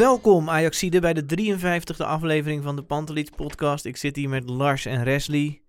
[0.00, 3.84] Welkom Ajaxide bij de 53e aflevering van de Pantelits podcast.
[3.84, 5.62] Ik zit hier met Lars en Resli.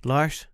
[0.00, 0.48] Lars,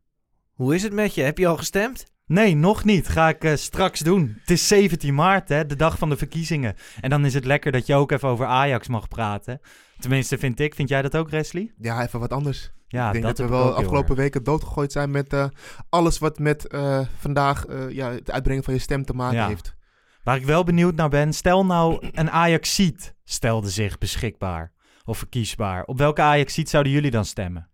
[0.52, 1.22] hoe is het met je?
[1.22, 2.04] Heb je al gestemd?
[2.26, 3.08] Nee, nog niet.
[3.08, 4.36] Ga ik eh, straks doen.
[4.40, 6.74] Het is 17 maart, hè, de dag van de verkiezingen.
[7.00, 9.60] En dan is het lekker dat je ook even over Ajax mag praten.
[9.98, 10.74] Tenminste, vind ik.
[10.74, 11.72] Vind jij dat ook, Wesley?
[11.78, 12.72] Ja, even wat anders.
[12.88, 15.46] Ja, ik denk dat, we wel afgelopen weken doodgegooid zijn met eh,
[15.88, 19.46] alles wat met eh, vandaag eh, ja, het uitbrengen van je stem te maken Ja.
[19.46, 19.74] heeft.
[20.22, 24.72] Waar ik wel benieuwd naar ben, stel nou een Ajaxiet stelde zich beschikbaar
[25.04, 25.84] of verkiesbaar.
[25.84, 27.68] Op welke Ajaxiet zouden jullie dan stemmen?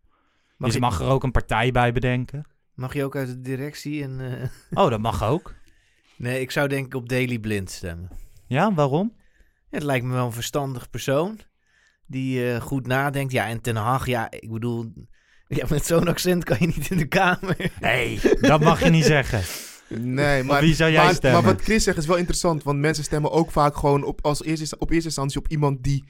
[0.57, 2.47] Mag, je je, mag er ook een partij bij bedenken.
[2.75, 4.03] mag je ook uit de directie?
[4.03, 5.55] En, eh, Oh, dat mag ook.
[6.19, 8.11] Nee, ik zou denk ik op Daily Blind stemmen.
[8.47, 9.13] Ja, waarom?
[9.17, 9.23] Ja,
[9.71, 11.41] het lijkt me wel een verstandig persoon.
[12.07, 13.33] Die eh, goed nadenkt.
[13.33, 14.93] Ja, en Ten Hag, ja, ik bedoel...
[15.49, 17.71] Ja, met zo'n accent kan je niet in de kamer.
[17.81, 19.41] Nee, dat mag je niet zeggen.
[19.89, 21.43] Nee, maar, wie zou jij maar, stemmen?
[21.45, 24.43] maar wat Chris zegt is wel interessant, want mensen stemmen ook vaak gewoon op, als
[24.43, 26.05] eerste, op eerste instantie op iemand die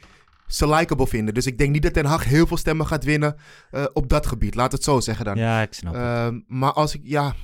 [0.46, 1.34] ze likable vinden.
[1.34, 3.36] Dus ik denk niet dat Ten Hag heel veel stemmen gaat winnen
[3.70, 4.54] eh, op dat gebied.
[4.54, 5.36] Laat het zo zeggen dan.
[5.36, 6.02] Ja, ik snap het.
[6.02, 7.34] Ehm, maar als ik, ja.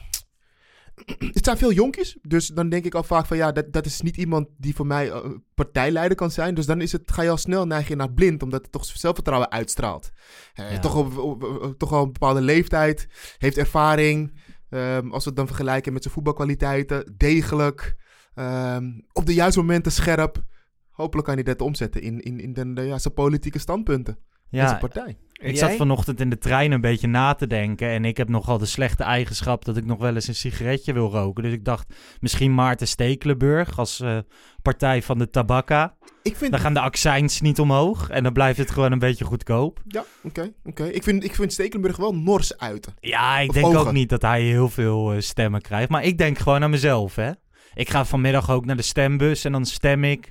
[1.19, 4.01] Het zijn veel jonkies, dus dan denk ik al vaak van ja, dat, dat is
[4.01, 5.21] niet iemand die voor mij eh,
[5.55, 6.55] partijleider kan zijn.
[6.55, 9.51] Dus dan is het, ga je al snel neigen naar blind, omdat het toch zelfvertrouwen
[9.51, 10.11] uitstraalt.
[10.55, 10.79] Eh, Ja.
[10.79, 13.07] toch, op, op- op- toch al een bepaalde leeftijd,
[13.39, 14.41] heeft ervaring.
[14.73, 17.95] Ehm, als we het dan vergelijken met zijn voetbalkwaliteiten, degelijk.
[18.35, 20.45] ehm, op de juiste momenten scherp.
[20.91, 24.15] Hopelijk kan hij dat omzetten in, in, in de, de- ja, zijn politieke standpunten.
[24.51, 25.19] en Ja, zijn partij.
[25.43, 25.69] Ik Jij?
[25.69, 27.89] zat vanochtend in de trein een beetje na te denken.
[27.89, 31.11] En ik heb nogal de slechte eigenschap dat ik nog wel eens een sigaretje wil
[31.11, 31.43] roken.
[31.43, 34.19] Dus ik dacht, misschien Maarten Stekelenburg als eh,
[34.63, 35.95] partij van de tabakka.
[36.23, 38.09] Ik vind Dan gaan de accijns niet omhoog.
[38.09, 39.81] En dan blijft het gewoon een beetje goedkoop.
[39.87, 40.53] Ja, oké.
[40.65, 40.85] oké.
[40.85, 42.95] Ik, vind, ik vind Stekelenburg wel nors uiten.
[43.01, 45.89] Ja, ik Of denk ook niet dat hij heel veel eh, stemmen krijgt.
[45.89, 47.31] Maar ik denk gewoon aan mezelf, hè.
[47.75, 50.31] Ik ga vanmiddag ook naar de stembus en dan stem ik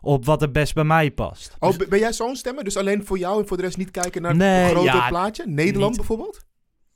[0.00, 1.56] op wat het best bij mij past.
[1.58, 2.64] Oh, ben- ben jij zo'n stemmer?
[2.64, 5.08] Dus alleen voor jou en voor de rest niet kijken naar Nee, het grote ja,
[5.08, 5.46] plaatje?
[5.46, 5.96] Nederland niet.
[6.06, 6.44] bijvoorbeeld?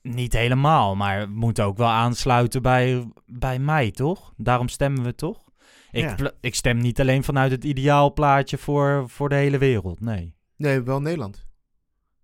[0.03, 4.33] Niet helemaal, maar we moeten ook wel aansluiten bij, bij mij, toch?
[4.37, 5.49] Daarom stemmen we toch?
[5.91, 6.31] Ik, Ja.
[6.41, 10.35] ik stem niet alleen vanuit het ideaalplaatje voor, voor de hele wereld, nee.
[10.57, 11.47] Nee, wel Nederland.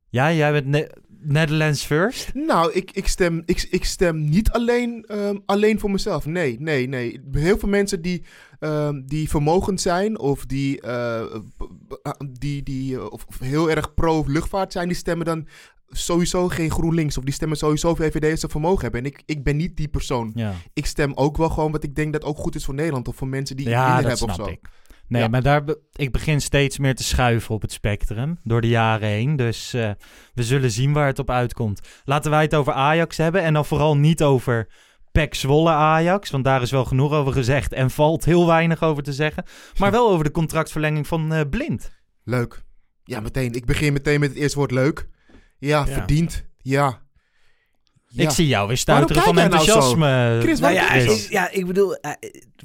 [0.09, 0.91] Ja, jij bent Ne-
[1.29, 2.31] Netherlands first?
[2.35, 6.27] Nou, ik, ik, stem, ik, ik stem niet alleen, ehm, alleen voor mezelf.
[6.27, 7.21] Nee, nee, nee.
[7.33, 8.23] Heel veel mensen die,
[8.59, 11.25] ehm, die vermogend zijn of die, eh,
[11.57, 15.47] b- die, die eh, of, heel erg pro-luchtvaart zijn, die stemmen dan
[15.89, 17.19] sowieso geen GroenLinks.
[17.19, 19.01] Of die stemmen sowieso VVD als ze vermogen hebben.
[19.01, 20.33] En ik, ik ben niet die persoon.
[20.35, 23.09] Ja, Ik stem ook wel gewoon wat ik denk dat ook goed is voor Nederland.
[23.09, 24.53] Of voor mensen die ja minder hebben of snap zo.
[24.53, 24.61] ik.
[25.09, 25.28] Nee, Ja.
[25.28, 29.09] maar daar be- ik begin steeds meer te schuiven op het spectrum door de jaren
[29.09, 29.37] heen.
[29.37, 29.91] Dus eh,
[30.34, 31.81] we zullen zien waar het op uitkomt.
[32.05, 34.69] Laten wij het over Ajax hebben en dan vooral niet over
[35.13, 36.31] PEC Zwolle Ajax.
[36.31, 39.45] Want daar is wel genoeg over gezegd en valt heel weinig over te zeggen.
[39.78, 41.91] Maar wel over de contractverlenging van eh, Blind.
[42.25, 42.63] Leuk.
[43.04, 43.53] Ja, meteen.
[43.53, 45.09] Ik begin meteen met het eerste woord leuk.
[45.59, 45.92] Ja, Ja.
[45.92, 46.45] verdiend.
[46.59, 47.04] Ja.
[48.16, 48.22] Ja.
[48.22, 50.39] Ik zie jou weer stuiteren van nou enthousiasme.
[50.42, 52.10] Chris, Nou waarom ja, ja, ik bedoel, eh,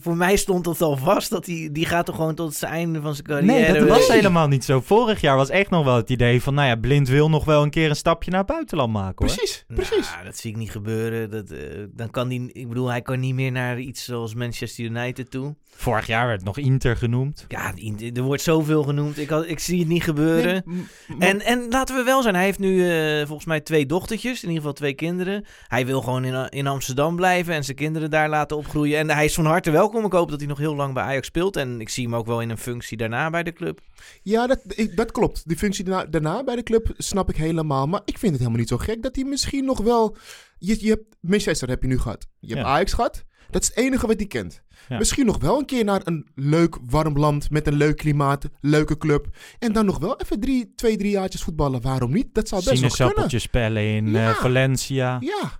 [0.01, 3.01] voor mij stond het al vast dat hij, die gaat toch gewoon tot het einde
[3.01, 3.71] van zijn carrière.
[3.71, 4.81] Nee, dat was helemaal niet zo.
[4.81, 7.63] Vorig jaar was echt nog wel het idee van, nou ja, Blind wil nog wel
[7.63, 9.35] een keer een stapje naar het buitenland maken hoor.
[9.35, 10.09] Precies, precies.
[10.11, 11.29] Nou, dat zie ik niet gebeuren.
[11.29, 11.57] Dat, eh,
[11.95, 15.55] dan kan die, ik bedoel, hij kan niet meer naar iets zoals Manchester United toe.
[15.75, 17.45] Vorig jaar werd nog Inter genoemd.
[17.47, 19.17] Ja, die- er wordt zoveel genoemd.
[19.17, 20.63] Ik, had, ik zie het niet gebeuren.
[20.65, 24.35] Nee, En, en laten we wel zijn, hij heeft nu eh, volgens mij twee dochtertjes,
[24.43, 25.40] in ieder geval twee kinderen.
[25.67, 28.97] Hij wil gewoon in, in Amsterdam blijven en zijn kinderen daar laten opgroeien.
[28.97, 30.05] En hij is van harte welkom.
[30.05, 31.55] Ik hoop dat hij nog heel lang bij Ajax speelt.
[31.55, 33.79] En ik zie hem ook wel in een functie daarna bij de club.
[34.23, 34.59] Ja, dat,
[34.95, 35.47] dat klopt.
[35.47, 37.87] Die functie daarna, daarna bij de club snap ik helemaal.
[37.87, 40.15] Maar ik vind het helemaal niet zo gek dat hij misschien nog wel...
[40.57, 42.27] Je, je hebt Manchester heb je nu gehad.
[42.39, 42.73] Je hebt Ja.
[42.73, 43.23] Ajax gehad.
[43.51, 44.61] Dat is het enige wat hij kent.
[44.89, 44.97] Ja.
[44.97, 48.97] Misschien nog wel een keer naar een leuk warm land met een leuk klimaat, leuke
[48.97, 49.27] club.
[49.59, 51.81] En dan nog wel even drie, twee, drie jaartjes voetballen.
[51.81, 52.33] Waarom niet?
[52.33, 52.91] Dat zou best nog kunnen.
[52.95, 54.29] Sinaasappeltjes pellen in Ja.
[54.29, 55.17] eh, Valencia.
[55.19, 55.59] Ja.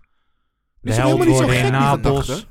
[0.82, 2.48] De held helemaal niet zo worden in Napels.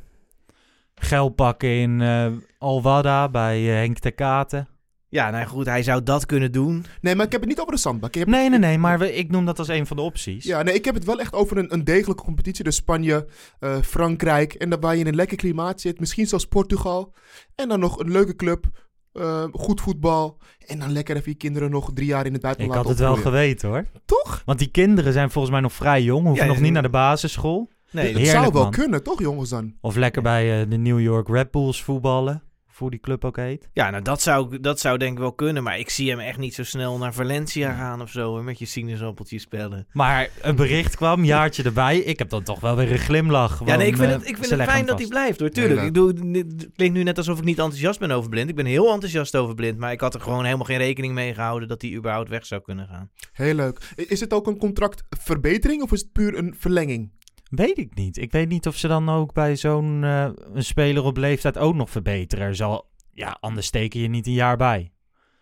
[0.95, 2.27] Geld pakken in eh
[2.59, 4.69] Alwada bij eh, Henk de Katen.
[5.13, 6.85] Ja, nou goed, hij zou dat kunnen doen.
[7.01, 8.09] Nee, maar ik heb het niet over de zandbak.
[8.15, 10.45] Ik heb Nee, nee, nee, maar we, ik noem dat als een van de opties.
[10.45, 12.65] Ja, nee, ik heb het wel echt over een, een degelijke competitie.
[12.65, 13.27] Dus Spanje,
[13.59, 14.55] eh, Frankrijk.
[14.55, 16.01] En dan waar je in een lekker klimaat zit.
[16.01, 17.15] Misschien zelfs Portugal.
[17.55, 18.67] En dan nog een leuke club.
[19.13, 20.39] eh, goed voetbal.
[20.67, 22.99] En dan lekker even je kinderen nog drie jaar in het Ik buitenland had het
[22.99, 23.85] wel geweten hoor.
[24.05, 24.43] Toch?
[24.45, 26.89] Want die kinderen zijn volgens mij nog vrij jong, hoeven Ja, nog niet naar de
[26.91, 27.71] basisschool.
[27.91, 28.71] Nee, het heerlijk, zou wel man.
[28.71, 29.75] kunnen, toch jongens dan?
[29.81, 32.43] Of lekker bij eh, de New York Red Bulls voetballen.
[32.81, 33.69] Hoe die club ook heet.
[33.73, 35.63] Ja, nou dat zou, dat zou denk ik wel kunnen.
[35.63, 38.43] Maar ik zie hem echt niet zo snel naar Valencia gaan of zo.
[38.43, 39.87] Met je sinaasappeltjes spellen.
[39.93, 41.99] Maar een bericht kwam, jaartje erbij.
[41.99, 43.63] Ik heb dan toch wel weer een glimlach.
[43.65, 45.51] Ja, nee, ik vind eh, het, ik vind het fijn dat hij blijft hoor.
[45.51, 45.83] Tuurlijk.
[45.83, 48.49] Ik doe, het klinkt nu net alsof ik niet enthousiast ben over Blind.
[48.49, 49.79] Ik ben heel enthousiast over Blind.
[49.79, 52.61] Maar ik had er gewoon helemaal geen rekening mee gehouden dat hij überhaupt weg zou
[52.61, 53.11] kunnen gaan.
[53.33, 53.93] Heel leuk.
[53.97, 57.11] Is het ook een contractverbetering of is het puur een verlenging?
[57.51, 58.17] Weet ik niet.
[58.19, 61.75] Ik weet niet of ze dan ook bij zo'n eh, een speler op leeftijd ook
[61.75, 62.47] nog verbeteren.
[62.47, 64.93] Er Zal, ja, anders steken je niet een jaar bij.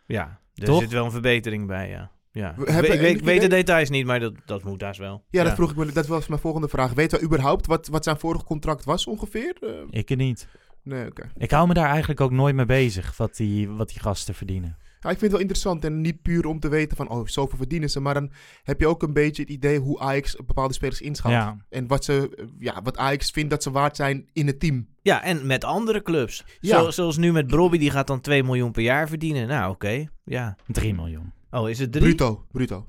[0.07, 0.81] Ja, er Toch?
[0.81, 2.11] zit wel een verbetering bij, ja.
[2.33, 2.55] ja.
[2.57, 4.81] We Ik, hebben weet, ik weet, ik weet de details niet, maar dat, dat moet
[4.81, 5.25] daar wel.
[5.31, 5.93] Ja, dat vroeg ik me.
[5.93, 6.93] Dat was mijn volgende vraag.
[6.93, 9.57] Weten we überhaupt wat, wat zijn vorige contract was ongeveer?
[9.61, 10.49] Eh, Ik er niet.
[10.83, 11.31] nee, oké.
[11.37, 14.77] Ik hou me daar eigenlijk ook nooit mee bezig, wat die, wat die gasten verdienen.
[15.01, 17.59] Ja, ik vind het wel interessant en niet puur om te weten van, oh, zoveel
[17.59, 18.01] verdienen ze.
[18.01, 18.31] Maar dan
[18.63, 21.31] heb je ook een beetje het idee hoe Ajax bepaalde spelers inschat.
[21.33, 21.57] Ja.
[21.69, 24.89] En wat, ze, ja, wat Ajax vindt dat ze waard zijn in het team.
[25.03, 26.45] Ja, en met andere clubs.
[26.61, 26.79] Ja.
[26.83, 29.49] Zo- zoals nu met Brobby, die gaat dan 2 miljoen per jaar verdienen.
[29.49, 30.07] Nou, oké.
[30.25, 30.57] Ja.
[30.67, 31.33] 3 miljoen.
[31.51, 32.05] Oh, is het 3?
[32.05, 32.87] Bruto, bruto.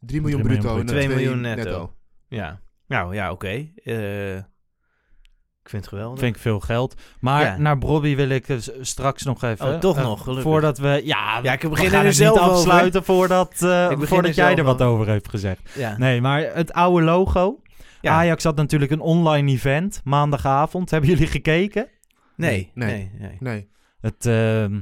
[0.00, 0.68] 3 miljoen Drie miljoen bruto.
[0.68, 0.76] en bruto.
[0.76, 1.94] dan 2 twee miljoen netto.
[2.28, 2.60] Ja.
[2.86, 3.68] Nou, ja, oké.
[3.84, 4.42] Eh,
[5.66, 6.18] ik vind het geweldig.
[6.18, 6.94] Vind ik veel geld.
[7.20, 7.56] Maar Ja.
[7.58, 9.66] naar Bobby wil ik eh, straks nog even.
[9.66, 10.42] Oh, toch eh, nog, gelukkig.
[10.44, 11.00] Voordat we.
[11.04, 12.54] Ja, Ja, ik we begin gaan er zelf niet over.
[12.56, 14.86] afsluiten voordat, eh, Ik begin voordat er jij er wat over.
[15.00, 15.60] over hebt gezegd.
[15.74, 15.96] Ja.
[15.98, 17.60] Nee, maar het oude logo.
[18.00, 18.12] Ja.
[18.12, 20.90] Ajax had natuurlijk een online event maandagavond.
[20.90, 21.88] Hebben jullie gekeken?
[22.36, 22.88] Nee, Nee.
[22.94, 23.36] nee, nee.
[23.40, 23.68] Nee.
[24.00, 24.80] Het, ehm,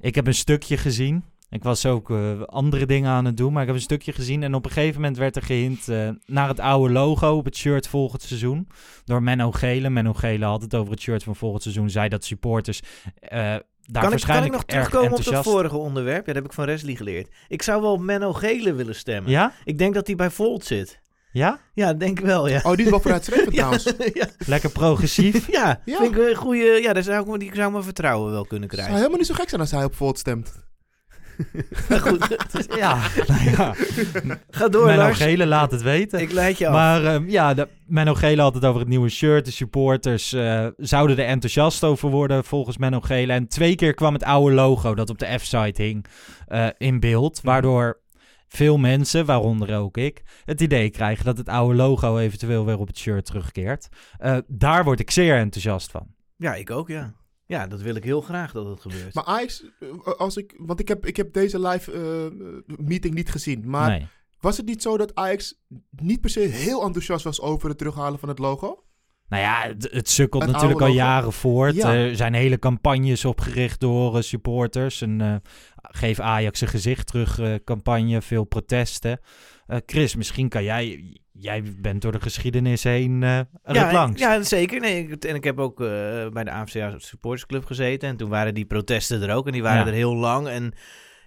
[0.00, 1.24] ik heb een stukje gezien.
[1.50, 4.42] Ik was ook eh, andere dingen aan het doen, maar ik heb een stukje gezien.
[4.42, 7.56] En op een gegeven moment werd er gehint eh, naar het oude logo op het
[7.56, 8.68] shirt volgend seizoen.
[9.04, 9.90] Door Menno Gele.
[9.90, 11.90] Menno Gele had het over het shirt van volgend seizoen.
[11.90, 12.80] Zei dat supporters
[13.20, 15.56] eh, daar Kan ik, kan ik waarschijnlijk nog terugkomen op dat enthousiast...
[15.56, 16.20] vorige onderwerp?
[16.20, 17.28] Ja, dat heb ik van Wesley geleerd.
[17.48, 19.30] Ik zou wel op Menno Gele willen stemmen.
[19.30, 19.52] Ja?
[19.64, 21.00] Ik denk dat hij bij Volt zit.
[21.32, 21.58] Ja?
[21.74, 22.60] Ja, denk ik wel, ja.
[22.64, 23.84] Oh, die is wel vooruitstrevend ja, trouwens.
[24.20, 25.50] ja, Lekker progressief.
[25.52, 25.96] ja, Ja.
[25.98, 26.78] vind ik een goede...
[26.82, 28.96] Ja, daar zou ik, die zou mijn vertrouwen wel kunnen Het zou krijgen.
[28.96, 30.68] helemaal niet zo gek zijn als hij op Volt stemt.
[32.02, 32.38] Goed,
[32.76, 33.74] ja, nou ja.
[34.50, 35.18] ga door, Menno Lars.
[35.18, 36.20] Gele laat het weten.
[36.20, 36.72] Ik leid je af.
[36.72, 39.44] Maar ehm, ja, de, Menno Gele had het over het nieuwe shirt.
[39.44, 43.32] De supporters eh, zouden er enthousiast over worden, volgens Menno Gele.
[43.32, 46.06] En twee keer kwam het oude logo dat op de F-site hing
[46.46, 47.40] eh, in beeld.
[47.42, 48.00] Waardoor
[48.48, 52.86] veel mensen, waaronder ook ik, het idee krijgen dat het oude logo eventueel weer op
[52.86, 53.88] het shirt terugkeert.
[54.18, 56.06] Eh, daar word ik zeer enthousiast van.
[56.36, 57.12] Ja, ik ook, ja.
[57.50, 59.14] Ja, dat wil ik heel graag dat het gebeurt.
[59.14, 63.30] Maar Ajax, eh, als ik, want ik heb, ik heb deze live eh, meeting niet
[63.30, 63.62] gezien.
[63.70, 64.06] Maar nee.
[64.40, 68.18] was het niet zo dat Ajax niet per se heel enthousiast was over het terughalen
[68.18, 68.84] van het logo?
[69.28, 71.74] Nou ja, het, het sukkelt Het natuurlijk al jaren voort.
[71.74, 71.94] Ja.
[71.94, 75.00] Er zijn hele campagnes opgericht door eh, supporters.
[75.00, 75.34] Een eh,
[75.82, 79.20] geef Ajax een gezicht terug campagne, veel protesten.
[79.86, 81.16] Chris, misschien kan jij...
[81.40, 84.20] Jij bent door de geschiedenis heen er ja, langs.
[84.20, 84.80] Ja, zeker.
[84.80, 85.86] Nee, ik- en ik heb ook eh,
[86.28, 88.08] bij de AFCA Supportersclub gezeten.
[88.08, 89.46] En toen waren die protesten er ook.
[89.46, 89.86] En die waren Ja.
[89.86, 90.48] er heel lang.
[90.48, 90.72] En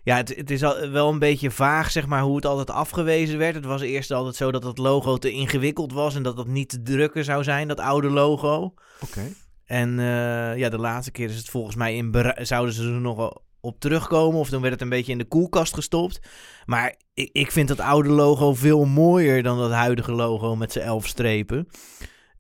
[0.04, 3.38] ja, het, het is al, wel een beetje vaag, zeg maar, hoe het altijd afgewezen
[3.38, 3.56] werd.
[3.56, 6.16] Het was eerst altijd zo dat het logo te ingewikkeld was.
[6.16, 8.74] En dat dat niet te drukken zou zijn, dat oude logo.
[9.02, 9.22] Oké.
[9.66, 13.16] En eh, ja, de laatste keer is het volgens mij in zouden ze er nog
[13.16, 14.40] wel op terugkomen.
[14.40, 16.20] Of dan werd het een beetje in de koelkast gestopt.
[16.66, 20.86] Maar ik, ik vind dat oude logo veel mooier dan dat huidige logo met zijn
[20.86, 21.68] elf strepen.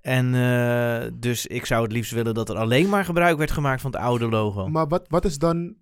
[0.01, 3.81] En eh, dus ik zou het liefst willen dat er alleen maar gebruik werd gemaakt
[3.81, 4.67] van het oude logo.
[4.67, 5.75] Maar wat, wat is dan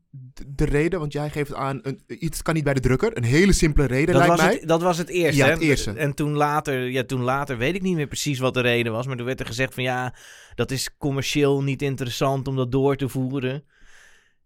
[0.48, 1.00] de reden?
[1.00, 3.18] Want jij geeft aan, een, iets kan niet bij de drukker.
[3.18, 4.54] Een hele simpele reden, Dat lijkt was, mij.
[4.54, 5.38] het, dat was het eerste.
[5.38, 5.92] Ja, het eerste.
[5.92, 9.08] En toen later, ja, toen later weet ik niet meer precies wat de reden was.
[9.08, 10.16] Maar toen werd er gezegd van ja,
[10.56, 13.64] dat is commercieel niet interessant om dat door te voeren.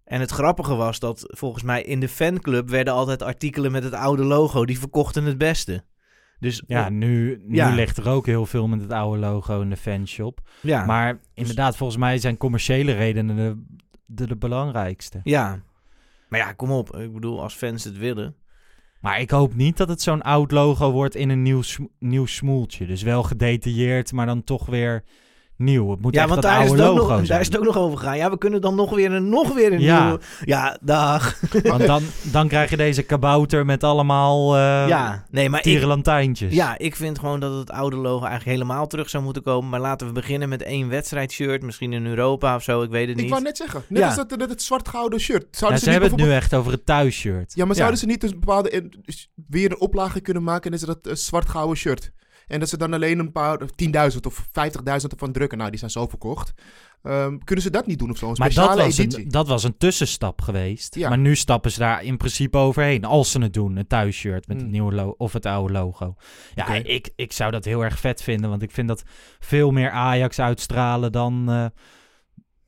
[0.05, 3.93] En het grappige was dat volgens mij in de fanclub werden altijd artikelen met het
[3.93, 4.65] oude logo.
[4.65, 5.83] Die verkochten het beste.
[6.39, 7.73] Dus Ja, nu, nu Ja.
[7.73, 10.39] ligt er ook heel veel met het oude logo in de fanshop.
[10.61, 13.63] ja, Maar inderdaad, volgens mij zijn commerciële redenen de,
[14.05, 15.19] de, de belangrijkste.
[15.23, 15.59] ja.
[16.29, 16.95] Maar ja, kom op.
[16.97, 18.35] Ik bedoel, als fans het willen.
[19.01, 21.61] Maar ik hoop niet dat het zo'n oud logo wordt in een nieuw,
[21.99, 22.85] nieuw smoeltje.
[22.85, 25.03] Dus wel gedetailleerd, maar dan toch weer
[25.57, 25.91] nieuw.
[25.91, 27.27] Het moet Ja, echt want dat daar is, oude het ook logo nog, zijn.
[27.29, 28.17] daar is het ook nog over gegaan.
[28.17, 30.03] Ja, we kunnen dan nog weer een, nog weer een Ja.
[30.03, 30.19] nieuwe...
[30.45, 31.39] Ja, dag.
[31.63, 36.53] Want dan, dan krijg je deze kabouter met allemaal eh ja, nee, maar ik, tierenlantijntjes.
[36.53, 39.69] Ja, ik vind gewoon dat het oude logo eigenlijk helemaal terug zou moeten komen.
[39.69, 41.61] Maar laten we beginnen met één wedstrijdshirt.
[41.63, 43.29] Misschien in Europa of zo, ik weet het Ik niet.
[43.31, 44.05] wou net zeggen, net Ja.
[44.07, 45.45] als dat, net het zwart-gouden shirt.
[45.51, 47.53] Ja, Zouden ze ze, hebben het nu echt over het thuisshirt.
[47.55, 47.79] Ja, maar Ja.
[47.79, 48.89] zouden ze niet dus een bepaalde
[49.47, 52.11] weer een oplage kunnen maken en is dat eh, zwart-gouden shirt?
[52.47, 54.51] En dat ze dan alleen een paar, 10.000 of 50.000
[55.11, 55.57] ervan drukken.
[55.57, 56.53] Nou, die zijn zo verkocht.
[57.03, 58.25] Ehm, kunnen ze dat niet doen of zo?
[58.29, 59.23] Een Maar speciale dat was, editie.
[59.23, 60.95] een, dat was een tussenstap geweest.
[60.95, 61.09] Ja.
[61.09, 63.05] Maar nu stappen ze daar in principe overheen.
[63.05, 64.71] Als ze het doen, een thuisshirt met het Hmm.
[64.71, 66.15] nieuwe logo of het oude logo.
[66.55, 68.49] Ja, ik, ik zou dat heel erg vet vinden.
[68.49, 69.03] Want ik vind dat
[69.39, 71.65] veel meer Ajax uitstralen dan, eh,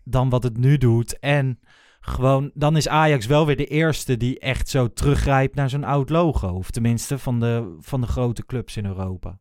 [0.03, 1.19] dan wat het nu doet.
[1.19, 1.60] En
[2.00, 6.10] gewoon, dan is Ajax wel weer de eerste die echt zo teruggrijpt naar zo'n oud
[6.10, 6.48] logo.
[6.48, 9.39] Of tenminste van de, van de grote clubs in Europa.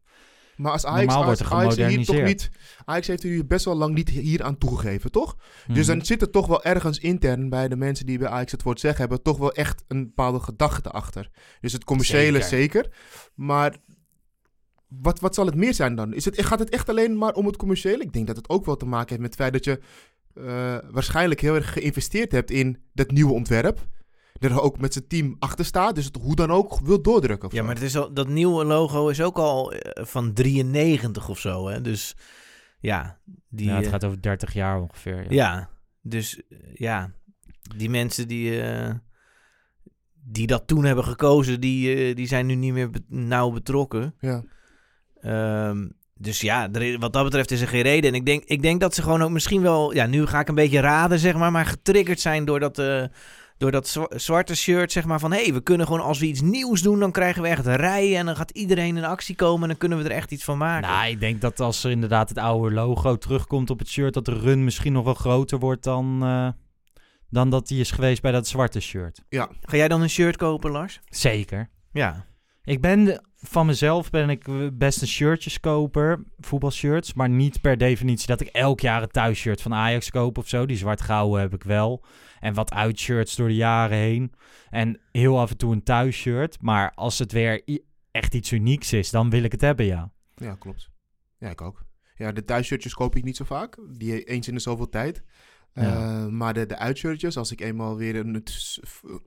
[0.56, 2.50] Maar als Ajax, Normaal wordt er Ajax hier toch niet...
[2.84, 5.36] Ajax heeft hier best wel lang niet hier aan toegegeven, toch?
[5.66, 5.96] Dus Mhm.
[5.96, 8.80] dan zit er toch wel ergens intern bij de mensen die bij Ajax het woord
[8.80, 9.00] zeggen...
[9.00, 11.30] hebben toch wel echt een bepaalde gedachte achter.
[11.60, 12.48] Dus het commerciële Zeker.
[12.48, 12.88] zeker.
[13.34, 13.76] Maar
[14.88, 16.14] wat, wat zal het meer zijn dan?
[16.14, 18.02] Is het, gaat het echt alleen maar om het commerciële?
[18.02, 19.80] Ik denk dat het ook wel te maken heeft met het feit dat je...
[20.34, 23.86] eh, waarschijnlijk heel erg geïnvesteerd hebt in dat nieuwe ontwerp.
[24.38, 25.94] Er ook met zijn team achter staat.
[25.94, 27.48] Dus het hoe dan ook wil doordrukken.
[27.52, 27.64] Ja, zo.
[27.64, 31.68] maar het is al, dat nieuwe logo is ook al eh, van 93 of zo,
[31.68, 31.80] hè.
[31.80, 32.16] Dus
[32.80, 33.66] ja, die...
[33.66, 35.16] ja, het eh, gaat over 30 jaar ongeveer.
[35.22, 35.26] Ja.
[35.28, 35.68] Ja,
[36.02, 37.10] dus eh, ja,
[37.76, 38.94] die mensen die, eh,
[40.24, 44.14] die dat toen hebben gekozen, die, eh, die zijn nu niet meer be- nauw betrokken.
[44.20, 44.44] Ja.
[45.20, 48.10] Ehm, dus ja, er is- wat dat betreft is er geen reden.
[48.10, 50.48] En ik denk, ik denk dat ze gewoon ook misschien wel, ja, nu ga ik
[50.48, 53.04] een beetje raden, zeg maar, maar getriggerd zijn door dat, eh,
[53.58, 56.26] door dat zwa- zwarte shirt, zeg maar, van hé, hey, we kunnen gewoon als we
[56.26, 59.62] iets nieuws doen, dan krijgen we echt rijen en dan gaat iedereen in actie komen
[59.62, 60.90] en dan kunnen we er echt iets van maken.
[60.90, 64.24] Nou, ik denk dat als er inderdaad het oude logo terugkomt op het shirt, dat
[64.24, 66.48] de run misschien nog wel groter wordt dan, eh,
[67.30, 69.22] dan dat die is geweest bij dat zwarte shirt.
[69.60, 71.00] Ga jij dan een shirt kopen, Lars?
[71.08, 71.70] Zeker.
[71.92, 72.24] Ja.
[72.64, 74.44] Ik ben de- van mezelf ben ik
[74.78, 79.74] best een shirtjeskoper, voetbalshirts, maar niet per definitie dat ik elk jaar een thuisshirt van
[79.74, 80.66] Ajax koop of zo.
[80.66, 82.04] Die zwart-gouden heb ik wel.
[82.40, 84.32] En wat uitshirts door de jaren heen.
[84.70, 86.62] En heel af en toe een thuisshirt.
[86.62, 87.62] Maar als het weer
[88.10, 90.12] echt iets unieks is, dan wil ik het hebben, ja.
[90.34, 90.90] Ja, klopt.
[91.38, 91.84] Ja, ik ook.
[92.16, 93.78] Ja, de thuisshirtjes koop ik niet zo vaak.
[93.88, 95.22] Die eens in de zoveel tijd.
[95.72, 95.82] Ja.
[95.82, 98.42] Eh, maar de, de uitshirtjes, als ik eenmaal weer een,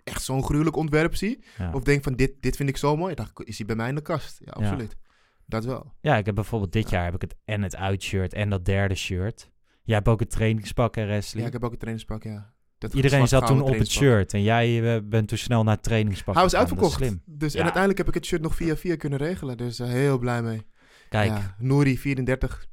[0.04, 1.44] echt zo'n gruwelijk ontwerp zie...
[1.58, 1.72] Ja.
[1.74, 3.16] of denk van dit, dit vind ik zo mooi...
[3.16, 4.40] dan is hij bij mij in de kast.
[4.46, 4.66] Ja, Ja.
[4.68, 4.98] absoluut.
[5.46, 5.94] Dat wel.
[6.02, 8.96] Ja, ik heb bijvoorbeeld dit jaar heb ik het en het uitshirt en dat derde
[8.96, 9.50] shirt.
[9.84, 11.42] Jij hebt ook het trainingspak, hè, Wesley?
[11.42, 12.54] Ja, ik heb ook een trainingspak, ja.
[12.80, 15.84] Dat Iedereen zat toen op het shirt en jij eh, bent toen snel naar het
[15.84, 16.94] trainingspak Hij was uitverkocht.
[16.94, 17.22] slim.
[17.26, 19.58] Dus, En uiteindelijk heb ik het shirt nog via via kunnen regelen.
[19.58, 20.66] Dus eh, heel blij mee.
[21.10, 22.68] Kijk, Ja, Nouri, 34.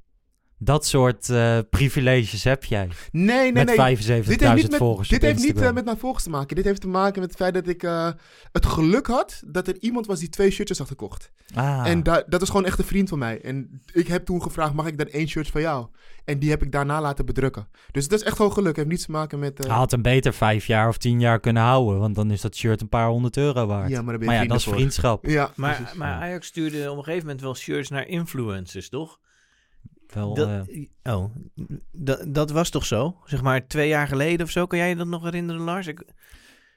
[0.59, 2.89] Dat soort eh, privileges heb jij.
[3.13, 3.97] Nee, nee, met nee.
[3.97, 6.57] 75.000 Dit heeft niet, met, volgers dit heeft niet eh, met mijn volgers te maken.
[6.57, 8.09] Dit heeft te maken met het feit dat ik eh,
[8.53, 11.31] het geluk had dat er iemand was die twee shirtjes had gekocht.
[11.55, 13.41] Ah, En da- dat is gewoon echt een vriend van mij.
[13.41, 15.87] En ik heb toen gevraagd, mag ik dan één shirt van jou?
[16.25, 17.69] En die heb ik daarna laten bedrukken.
[17.91, 18.67] Dus het is echt gewoon geluk.
[18.69, 19.61] Het heeft niets te maken met...
[19.61, 22.41] eh, hij had hem beter vijf jaar of tien jaar kunnen houden, want dan is
[22.41, 23.89] dat shirt een paar honderd euro waard.
[23.91, 24.75] ja, maar daar ben je maar ja, dat is voor.
[24.75, 25.27] vriendschap.
[25.27, 26.21] Ja, Maar, maar Ja.
[26.21, 29.19] Ajax stuurde op een gegeven moment wel shirts naar influencers, toch?
[30.15, 31.35] Wel, Dat, eh, oh,
[31.93, 33.17] dat, dat was toch zo?
[33.25, 34.67] Zeg maar twee jaar geleden of zo.
[34.67, 35.87] Kan jij je dat nog herinneren, Lars?
[35.87, 36.05] Ik,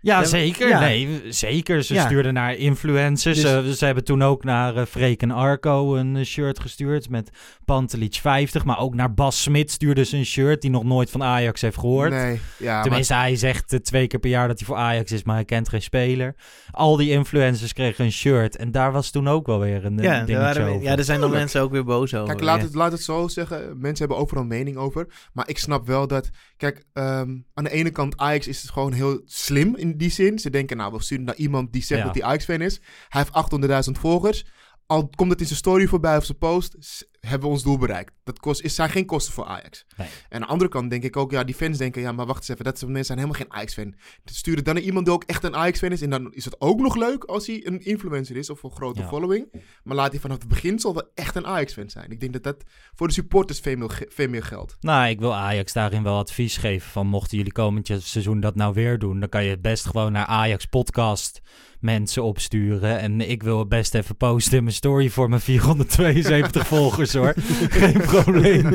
[0.01, 0.67] Ja, Ja, zeker.
[0.67, 0.79] ja.
[0.79, 1.83] Nee, zeker.
[1.83, 2.05] Ze Ja.
[2.05, 3.41] stuurden naar influencers.
[3.41, 7.09] Dus- Eh, ze hebben toen ook naar eh Freek en Arco een eh, shirt gestuurd
[7.09, 7.29] met
[7.65, 8.65] Pantelic 50.
[8.65, 11.77] Maar ook naar Bas Smit stuurde ze een shirt die nog nooit van Ajax heeft
[11.77, 12.09] gehoord.
[12.11, 15.23] Nee, ja, maar- Tenminste, hij zegt twee keer per jaar dat hij voor Ajax is,
[15.23, 16.35] maar hij kent geen speler.
[16.71, 18.55] Al die influencers kregen een shirt.
[18.55, 20.83] En daar was toen ook wel weer een ja, daar dingetje waren, over.
[20.83, 22.27] ja, daar zijn dan mensen ook weer boos over.
[22.27, 22.63] Kijk, laat, ja.
[22.65, 23.59] het, laat het zo zeggen.
[23.79, 25.07] Mensen hebben overal mening over.
[25.33, 26.29] Maar ik snap wel dat...
[26.57, 30.09] Kijk, ehm, aan de ene kant Ajax is het gewoon heel slim in in die
[30.11, 30.39] zin.
[30.39, 32.05] Ze denken, nou, we sturen naar iemand die zegt Ja.
[32.05, 32.79] dat hij Ajax-fan is.
[33.09, 34.45] Hij heeft 800.000 volgers.
[34.85, 36.75] Al komt het in zijn story voorbij of zijn post,
[37.19, 38.13] hebben we ons doel bereikt.
[38.23, 39.85] Dat kost, is, zijn geen kosten voor Ajax.
[39.97, 40.07] Nee.
[40.07, 42.39] En aan de andere kant denk ik ook, ja, die fans denken, ja, maar wacht
[42.39, 43.93] eens even, dat soort mensen zijn helemaal geen Ajax-fan.
[44.25, 46.01] Sturen dan iemand die ook echt een Ajax-fan is.
[46.01, 49.01] En dan is het ook nog leuk als hij een influencer is of een grote
[49.01, 49.07] Ja.
[49.07, 49.47] following.
[49.83, 52.11] Maar laat hij vanaf het begin zal wel echt een Ajax-fan zijn.
[52.11, 52.63] Ik denk dat dat
[52.95, 54.77] voor de supporters veel meer, veel meer geldt.
[54.79, 58.73] Nou, ik wil Ajax daarin wel advies geven van mochten jullie komend seizoen dat nou
[58.73, 61.41] weer doen, dan kan je het best gewoon naar Ajax podcast
[61.79, 62.99] mensen opsturen.
[62.99, 67.33] En ik wil het best even posten in mijn story voor mijn 472 volgers hoor.
[67.69, 68.67] Geen probleem.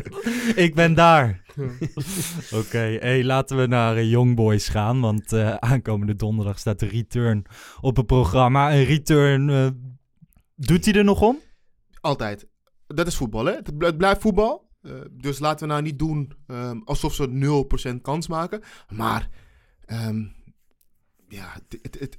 [0.66, 1.42] ik ben daar.
[2.60, 6.86] Oké, hey, laten we naar eh, Young Boys gaan, want eh, aankomende donderdag staat de
[6.86, 7.44] return
[7.80, 8.72] op het programma.
[8.74, 9.68] Een return, eh,
[10.56, 11.38] doet hij er nog om?
[12.00, 12.46] Altijd.
[12.86, 13.52] Dat is voetbal, hè?
[13.54, 14.70] Het bl- het blijft voetbal.
[14.82, 17.28] Eh, dus laten we nou niet doen ehm, alsof ze
[17.94, 18.62] 0% kans maken.
[18.88, 19.28] Maar
[19.84, 20.20] ehm,
[21.28, 22.16] ja, het, het, het-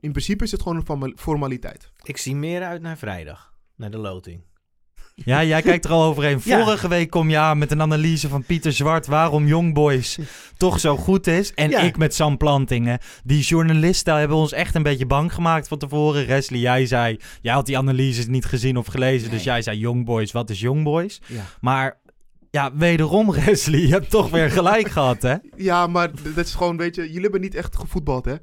[0.00, 1.92] in principe is het gewoon een forma- formaliteit.
[2.02, 3.52] Ik zie meer uit naar vrijdag.
[3.76, 4.42] Naar de loting.
[5.24, 6.40] Ja, jij kijkt er al overheen.
[6.44, 6.62] Ja.
[6.64, 10.18] Vorige week kom je aan met een analyse van Pieter Zwart waarom Young Boys
[10.56, 11.52] toch zo goed is.
[11.54, 11.78] En Ja.
[11.80, 12.98] ik met Sam Plantingen.
[13.24, 16.26] Die journalisten hebben ons echt een beetje bang gemaakt van tevoren.
[16.26, 19.30] Wesley, jij zei, jij had die analyses niet gezien of gelezen.
[19.30, 21.20] Dus jij zei Young Boys, wat is Young Boys?
[21.26, 21.42] Ja.
[21.60, 21.96] Maar
[22.50, 25.34] ja, wederom Wesley, je hebt toch weer gelijk gehad hè?
[25.56, 28.34] Ja, maar dat is gewoon, weet je, jullie hebben niet echt gevoetbald, hè?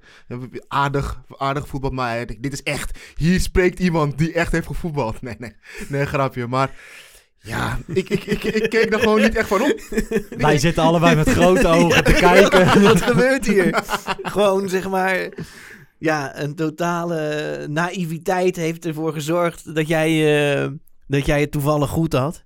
[0.68, 5.22] Aardig, aardig voetbal, maar eh, dit is echt, hier spreekt iemand die echt heeft gevoetbald.
[5.26, 5.56] Nee, nee,
[5.88, 6.72] nee, grapje, maar
[7.46, 9.80] ja, ik, ik, ik, ik keek er gewoon niet echt van op.
[10.38, 12.82] Wij zitten allebei met grote ogen te kijken.
[12.82, 13.84] Wat gebeurt hier?
[14.22, 15.30] Gewoon zeg maar.
[15.98, 20.70] Ja, een totale naïviteit heeft ervoor gezorgd dat jij, eh,
[21.08, 22.45] dat jij het toevallig goed had.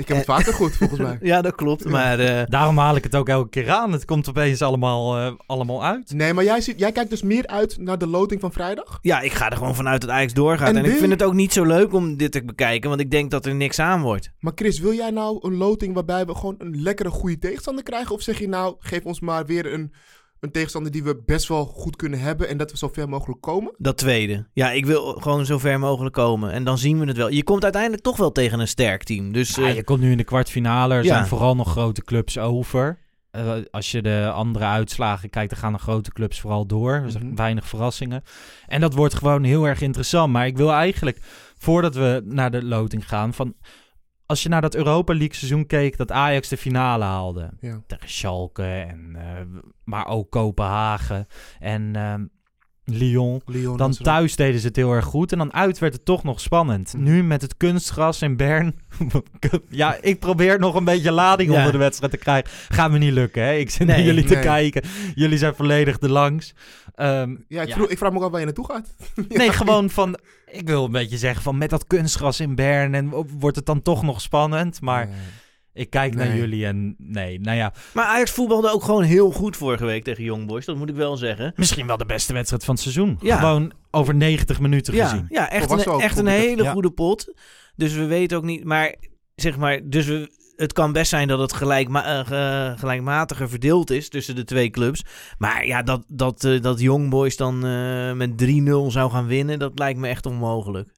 [0.00, 1.18] Ik heb het vaker goed, volgens mij.
[1.30, 1.84] Ja, dat klopt.
[1.84, 3.92] Maar eh, Daarom haal ik het ook elke keer aan.
[3.92, 6.12] Het komt opeens allemaal, eh, allemaal uit.
[6.12, 8.98] Nee, maar jij, ziet, jij kijkt dus meer uit naar de loting van vrijdag?
[9.02, 10.68] ja, ik ga er gewoon vanuit dat Ajax doorgaat.
[10.68, 13.10] En, En ik vind het ook niet zo leuk om dit te bekijken, want ik
[13.10, 14.30] denk dat er niks aan wordt.
[14.38, 18.14] Maar Chris, wil jij nou een loting waarbij we gewoon een lekkere goede tegenstander krijgen?
[18.14, 19.92] Of zeg je nou, geef ons maar weer een,
[20.40, 23.40] een tegenstander die we best wel goed kunnen hebben en dat we zo ver mogelijk
[23.40, 23.74] komen?
[23.78, 24.46] Dat tweede.
[24.52, 26.52] Ja, ik wil gewoon zo ver mogelijk komen.
[26.52, 27.28] En dan zien we het wel.
[27.30, 29.32] Je komt uiteindelijk toch wel tegen een sterk team.
[29.32, 30.94] Dus Ja, eh, je komt nu in de kwartfinale.
[30.94, 31.14] Er Ja.
[31.14, 32.98] zijn vooral nog grote clubs over.
[33.30, 36.92] Eh, als je de andere uitslagen kijkt, dan gaan de grote clubs vooral door.
[36.92, 37.34] Er zijn Mhm.
[37.36, 38.22] weinig verrassingen.
[38.66, 40.32] En dat wordt gewoon heel erg interessant.
[40.32, 41.18] Maar ik wil eigenlijk,
[41.58, 43.54] voordat we naar de loting gaan, van
[44.30, 47.50] als je naar dat Europa League seizoen keek, dat Ajax de finale haalde.
[47.60, 47.82] Ja.
[47.86, 51.26] Tegen Schalke, en, eh, maar ook Kopenhagen
[51.58, 52.24] en ehm,
[52.92, 53.42] Lyon.
[53.46, 55.32] Lyon, Dan thuis deden ze het heel erg goed.
[55.32, 56.92] En dan uit werd het toch nog spannend.
[56.94, 57.02] Mhm.
[57.02, 58.74] Nu met het kunstgras in Bern.
[59.68, 61.56] ja, ik probeer nog een beetje lading Ja.
[61.56, 62.50] onder de wedstrijd te krijgen.
[62.68, 63.52] Gaat me niet lukken, hè?
[63.54, 64.82] Ik zit naar Nee, jullie te kijken.
[65.14, 66.54] Jullie zijn volledig er langs.
[66.94, 67.74] Ehm, Ja, ik, ja.
[67.74, 68.94] Vroeg, ik vraag me ook af waar je naartoe gaat.
[69.28, 70.18] Nee, gewoon van...
[70.46, 72.94] Ik wil een beetje zeggen van met dat kunstgras in Bern.
[72.94, 74.80] En wordt het dan toch nog spannend.
[74.80, 75.16] Maar Nee.
[75.72, 77.72] Ik kijk naar jullie en nee, nou ja.
[77.94, 80.64] Maar Ajax voetbalde ook gewoon heel goed vorige week tegen Young Boys.
[80.64, 81.52] Dat moet ik wel zeggen.
[81.56, 83.18] Misschien wel de beste wedstrijd van het seizoen.
[83.20, 83.38] Ja.
[83.38, 85.26] Gewoon over 90 minuten Ja, gezien.
[85.28, 86.72] ja echt, een, echt hele Ja.
[86.72, 87.34] goede pot.
[87.76, 88.64] Dus we weten ook niet...
[88.64, 88.94] Maar
[89.34, 89.80] zeg maar...
[89.84, 94.34] Dus we, het kan best zijn dat het gelijkma eh, ge- gelijkmatiger verdeeld is tussen
[94.34, 95.04] de twee clubs.
[95.38, 99.58] Maar ja, dat, dat, eh, dat Young Boys dan eh, met 3-0 zou gaan winnen...
[99.58, 100.88] dat lijkt me echt onmogelijk.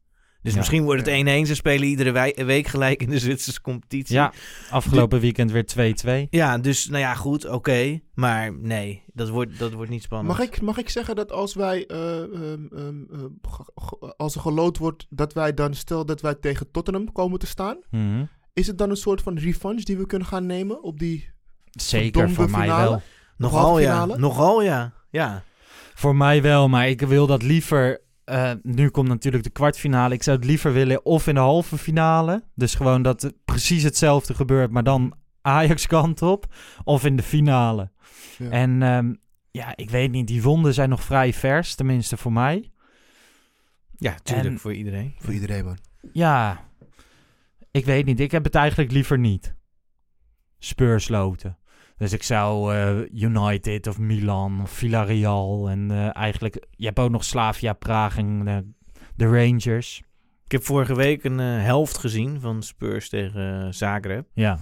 [0.42, 0.59] Dus Ja.
[0.59, 1.46] misschien wordt het 1-1.
[1.46, 4.14] Ze spelen iedere week gelijk in de Zwitserse competitie.
[4.14, 4.33] Ja,
[4.70, 5.64] afgelopen weekend weer
[6.26, 6.28] 2-2.
[6.31, 8.00] Ja, dus nou ja, goed, oké.
[8.14, 10.38] Maar nee, dat wordt, dat wordt niet spannend.
[10.38, 14.78] Mag ik, mag ik zeggen dat als wij, eh, ehm, ehm, eh, als er geloot
[14.78, 18.24] wordt, dat wij dan, stel dat wij tegen Tottenham komen te staan, Mhm.
[18.52, 21.28] is het dan een soort van revanche die we kunnen gaan nemen op die...
[21.70, 22.88] Zeker, voor mij finale?
[22.90, 23.02] wel.
[23.37, 24.92] Nogal ja, nogal ja.
[25.11, 25.42] Ja,
[25.94, 28.00] Voor mij wel, maar ik wil dat liever...
[28.24, 30.14] eh, nu komt natuurlijk de kwartfinale.
[30.14, 32.44] Ik zou het liever willen of in de halve finale.
[32.54, 36.54] Dus gewoon dat het precies hetzelfde gebeurt, maar dan Ajax kant op.
[36.85, 37.90] Of in de finale.
[38.38, 38.50] Ja.
[38.50, 39.14] En ehm,
[39.50, 42.70] ja, ik weet niet, die wonden zijn nog vrij vers, tenminste voor mij.
[43.96, 45.14] ja tuurlijk En- voor iedereen.
[45.18, 45.78] Voor iedereen, man.
[46.12, 46.64] Ja,
[47.70, 48.20] ik weet niet.
[48.20, 49.54] Ik heb het eigenlijk liever niet.
[50.58, 51.58] Spurs loten.
[51.96, 56.66] Dus ik zou eh, United of Milan of Villarreal en eh, eigenlijk...
[56.70, 58.57] Je hebt ook nog Slavia Praag en eh,
[59.16, 60.02] de Rangers.
[60.44, 64.26] Ik heb vorige week een helft gezien van Spurs tegen Zagreb.
[64.35, 64.52] Ja.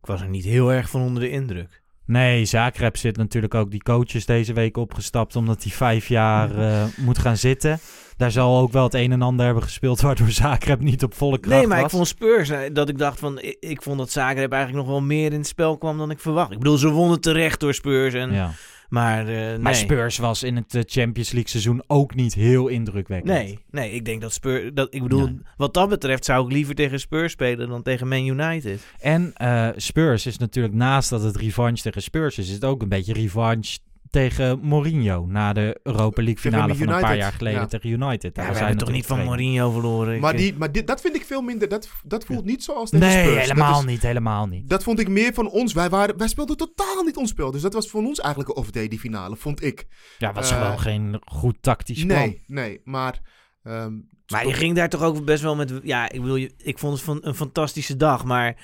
[0.00, 1.82] Ik was er niet heel erg van onder de indruk.
[2.06, 5.36] Nee, Zagreb zit natuurlijk ook die coaches deze week opgestapt...
[5.36, 6.50] omdat hij vijf jaar
[6.96, 7.78] moet gaan zitten.
[8.20, 10.00] Daar zal ook wel het een en ander hebben gespeeld...
[10.00, 11.84] waardoor Zagreb niet op volle kracht Nee, maar was.
[11.86, 14.92] ik vond Spurs, eh, dat ik dacht van, ik, ik vond dat Zagreb eigenlijk nog
[14.94, 16.50] wel meer in het spel kwam dan ik verwacht.
[16.50, 18.14] Ik bedoel, ze wonnen terecht door Spurs.
[18.14, 18.50] En, Ja.
[18.88, 19.74] Maar, eh, Maar nee.
[19.74, 23.32] Spurs was in het eh, Champions League seizoen ook niet heel indrukwekkend.
[23.32, 24.70] Nee, nee, ik denk dat Spurs...
[24.74, 25.40] Dat, ik bedoel, Nee.
[25.56, 28.80] wat dat betreft zou ik liever tegen Spurs spelen dan tegen Man United.
[28.98, 32.82] En eh, Spurs is natuurlijk naast dat het revanche tegen Spurs is, is het ook
[32.82, 33.78] een beetje revanche
[34.10, 37.66] tegen Mourinho na de Europa League finale van een paar jaar geleden ja.
[37.66, 38.34] tegen United.
[38.34, 40.20] Daar Ja, we zijn toch niet van Mourinho verloren?
[40.20, 41.68] Maar, die, maar dit, dat vind ik veel minder.
[41.68, 43.40] Dat, dat voelt niet zoals tegen Nee, Spurs.
[43.40, 44.68] helemaal is- niet, helemaal niet.
[44.68, 45.72] Dat vond ik meer van ons.
[45.72, 47.50] Wij, waren, wij speelden totaal niet ons spel.
[47.50, 49.86] Dus dat was voor ons eigenlijk een off-day, die finale, vond ik.
[50.18, 52.18] Ja, was Eh, gewoon geen goed tactisch plan.
[52.18, 52.80] Nee, nee.
[52.84, 53.20] Maar...
[53.62, 53.92] ehm,
[54.32, 55.72] Maar je ging daar toch ook best wel met...
[55.82, 58.56] Ja, ik bedoel, je- ik vond het van een fantastische dag, maar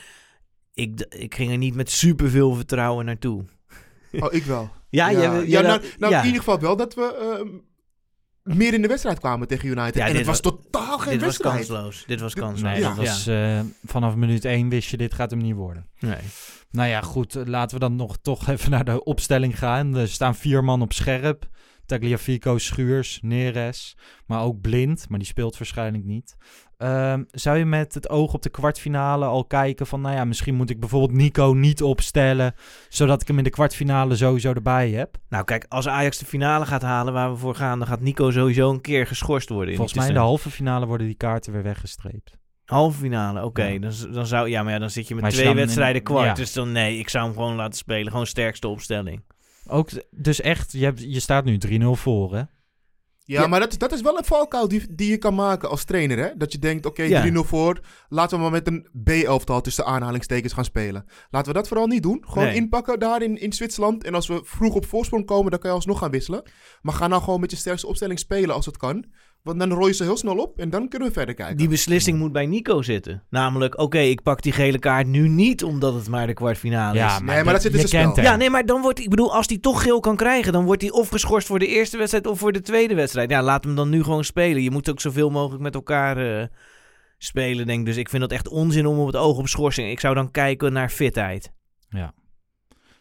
[0.75, 3.45] ik, ik ging er niet met superveel vertrouwen naartoe.
[4.13, 4.71] Oh, ik wel.
[4.97, 6.19] Ja, ja, jij- nou, nou ja.
[6.21, 9.95] in ieder geval wel dat we ehm, meer in de wedstrijd kwamen tegen United.
[9.95, 11.57] Ja, en dit het was wa- totaal geen Dit was wedstrijd.
[11.57, 12.05] kansloos.
[12.07, 12.71] Dit was Dit- kansloos.
[12.73, 12.89] Nee, Ja.
[12.89, 15.89] dat was eh, vanaf minuut 1 wist je, dit gaat hem niet worden.
[15.99, 16.19] Nee.
[16.71, 19.97] Nou ja, goed, eh, laten we dan nog toch even naar de opstelling gaan.
[19.97, 21.49] Er staan vier man op scherp.
[21.87, 26.37] Tagliafico, Schuurs, Neres, maar ook Blind, maar die speelt waarschijnlijk niet.
[26.77, 30.55] Ehm, zou je met het oog op de kwartfinale al kijken van, nou ja, misschien
[30.55, 32.55] moet ik bijvoorbeeld Nico niet opstellen,
[32.89, 35.17] zodat ik hem in de kwartfinale sowieso erbij heb?
[35.29, 38.31] Nou kijk, als Ajax de finale gaat halen waar we voor gaan, dan gaat Nico
[38.31, 39.69] sowieso een keer geschorst worden.
[39.71, 42.37] in Volgens mij in de halve finale worden die kaarten weer weggestreept.
[42.65, 43.45] halve finale.
[43.45, 43.79] Oké, Ja.
[43.79, 45.65] dan, dan zou ja, maar ja, dan zit je met Maar als je twee in-
[45.65, 46.27] wedstrijden kwart.
[46.27, 46.35] ja.
[46.35, 48.11] Dus dan nee, ik zou hem gewoon laten spelen.
[48.11, 49.23] Gewoon sterkste opstelling.
[49.69, 52.43] Ook, dus echt, je, hebt, je staat nu 3-0 voor, hè?
[53.29, 53.47] Ja, Ja.
[53.47, 56.19] maar dat, dat is wel een valkuil die, die je kan maken als trainer.
[56.19, 56.29] Hè?
[56.37, 57.23] Dat je denkt, oké, Ja.
[57.33, 57.81] 3-0 voor.
[58.09, 61.05] Laten we maar met een B-elftal tussen aanhalingstekens gaan spelen.
[61.31, 62.25] Laten we dat vooral niet doen.
[62.27, 62.55] Gewoon Nee.
[62.57, 64.05] inpakken daar in, in Zwitserland.
[64.05, 66.43] En als we vroeg op voorsprong komen, dan kan je alsnog gaan wisselen.
[66.83, 69.05] Maar ga nou gewoon met je sterkste opstelling spelen als het kan.
[69.47, 71.57] Want dan rooi je ze heel snel op en dan kunnen we verder kijken.
[71.57, 73.23] Die beslissing moet bij Nico zitten.
[73.31, 77.15] Namelijk, oké, ik pak die gele kaart nu niet omdat het maar de kwartfinale Ja,
[77.15, 77.21] is.
[77.21, 78.15] Nee, maar dat zit in zijn spel.
[78.15, 78.25] hem.
[78.25, 80.83] Ja, nee, maar dan wordt ik bedoel, als hij toch geel kan krijgen, dan wordt
[80.83, 83.31] hij of geschorst voor de eerste wedstrijd of voor de tweede wedstrijd.
[83.31, 84.63] Ja, laat hem dan nu gewoon spelen.
[84.63, 86.47] Je moet ook zoveel mogelijk met elkaar eh,
[87.19, 87.87] spelen, denk ik.
[87.87, 89.91] Dus ik vind dat echt onzin om op het oog op schorsing.
[89.91, 91.53] Ik zou dan kijken naar fitheid.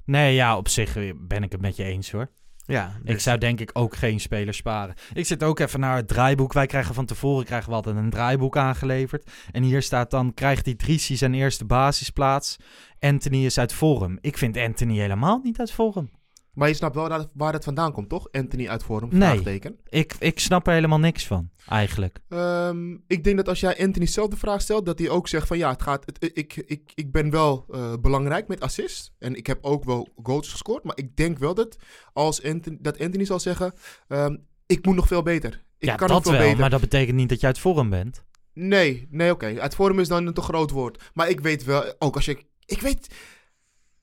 [0.05, 2.31] Nee, ja, op zich eh, ben ik het met je eens hoor.
[2.65, 4.95] Ja, Ik dus- zou denk ik ook geen speler sparen.
[5.13, 6.54] Ik zit ook even naar het draaiboek.
[6.54, 9.32] Wij krijgen van tevoren krijgen we altijd een draaiboek aangeleverd.
[9.51, 12.58] En hier staat dan, krijgt Idrissi zijn eerste basisplaats.
[12.99, 14.17] Anthony is uit vorm.
[14.21, 16.10] Ik vind Anthony helemaal niet uit vorm.
[16.55, 18.27] Maar je snapt wel dat, waar dat vandaan komt, toch?
[18.31, 19.19] Anthony uit vorm, Nee.
[19.29, 19.79] vraagteken.
[19.89, 22.19] Ik, ik snap er helemaal niks van, eigenlijk.
[22.29, 25.47] Ehm, ik denk dat als jij Anthony zelf de vraag stelt, dat hij ook zegt
[25.47, 29.11] van ja, het gaat, het, ik, ik, ik ben wel eh, belangrijk met assist.
[29.19, 30.83] En ik heb ook wel goals gescoord.
[30.83, 31.77] Maar ik denk wel dat,
[32.13, 33.73] als Anthony, dat Anthony zal zeggen,
[34.07, 35.63] ehm, ik moet nog veel beter.
[35.77, 36.59] Ik ja, kan dat nog veel wel, beter.
[36.59, 38.23] maar dat betekent niet dat je uit vorm bent.
[38.53, 39.59] Nee, nee, oké.
[39.59, 41.11] Uit vorm is dan een te groot woord.
[41.13, 43.15] Maar ik weet wel, ook als je, ik weet,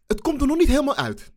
[0.06, 1.32] het komt er nog niet helemaal uit.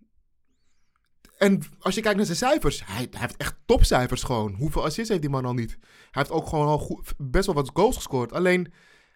[1.37, 4.53] En als je kijkt naar zijn cijfers, hij, hij heeft echt topcijfers gewoon.
[4.53, 5.77] Hoeveel assists heeft die man al niet?
[5.81, 8.33] Hij heeft ook gewoon al goed, best wel wat goals gescoord.
[8.33, 8.73] Alleen,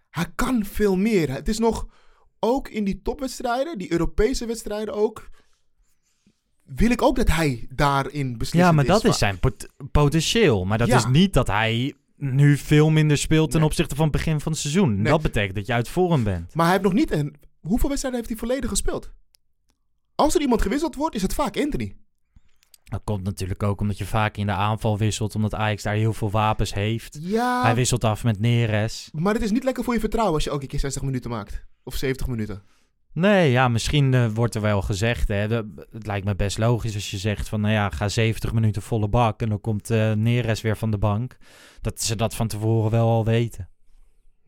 [0.09, 1.31] hij kan veel meer.
[1.31, 1.87] Het is nog,
[2.39, 5.29] ook in die topwedstrijden, die Europese wedstrijden ook,
[6.63, 10.65] wil ik ook dat hij daarin beslist Ja, maar dat is zijn pot- potentieel.
[10.65, 10.97] Maar dat Ja.
[10.97, 13.69] is niet dat hij nu veel minder speelt ten Nee.
[13.69, 14.95] opzichte van het begin van het seizoen.
[15.01, 15.11] Nee.
[15.11, 16.53] Dat betekent dat je uit vorm bent.
[16.55, 17.35] Maar hij heeft nog niet een...
[17.59, 19.11] Hoeveel wedstrijden heeft hij volledig gespeeld?
[20.15, 21.95] Als er iemand gewisseld wordt, is het vaak Anthony.
[22.89, 26.13] Dat komt natuurlijk ook omdat je vaak in de aanval wisselt, omdat Ajax daar heel
[26.13, 27.17] veel wapens heeft.
[27.21, 29.09] Ja, Hij wisselt af met Neres.
[29.13, 31.65] maar het is niet lekker voor je vertrouwen als je elke keer 60 minuten maakt.
[31.83, 32.61] Of 70 minuten.
[33.13, 35.27] Nee, ja, misschien eh, wordt er wel gezegd.
[35.27, 35.35] Hè,
[35.91, 39.07] het lijkt me best logisch als je zegt van, nou ja, ga 70 minuten volle
[39.07, 41.37] bak en dan komt eh, Neres weer van de bank.
[41.81, 43.69] Dat ze dat van tevoren wel al weten.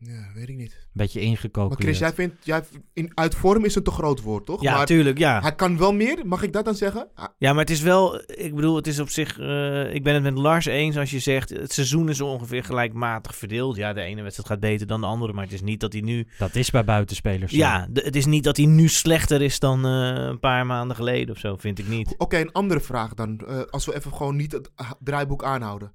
[0.04, 0.72] Ja, weet ik niet.
[0.72, 1.82] Een beetje Maar ingecalculeerd.
[1.82, 2.44] Chris, jij vindt...
[2.44, 2.62] Jij,
[2.92, 4.62] in, uit vorm is een te groot woord, toch?
[4.62, 5.40] Ja, maar tuurlijk, ja.
[5.40, 6.26] hij kan wel meer.
[6.26, 7.08] Mag ik dat dan zeggen?
[7.14, 10.14] Ah, Ja, maar het is wel, ik bedoel, het is op zich, eh, ik ben
[10.14, 13.76] het met Lars eens als je zegt, het seizoen is ongeveer gelijkmatig verdeeld.
[13.76, 16.02] Ja, de ene wedstrijd gaat beter dan de andere, maar het is niet dat hij
[16.02, 17.58] nu, Dat is bij buitenspelers zo.
[17.58, 20.96] ja, de- het is niet dat hij nu slechter is dan eh, een paar maanden
[20.96, 22.14] geleden of zo, vind ik niet.
[22.18, 23.38] Oké, een andere vraag dan.
[23.46, 25.92] Eh, als we even gewoon niet het draaiboek aanhouden.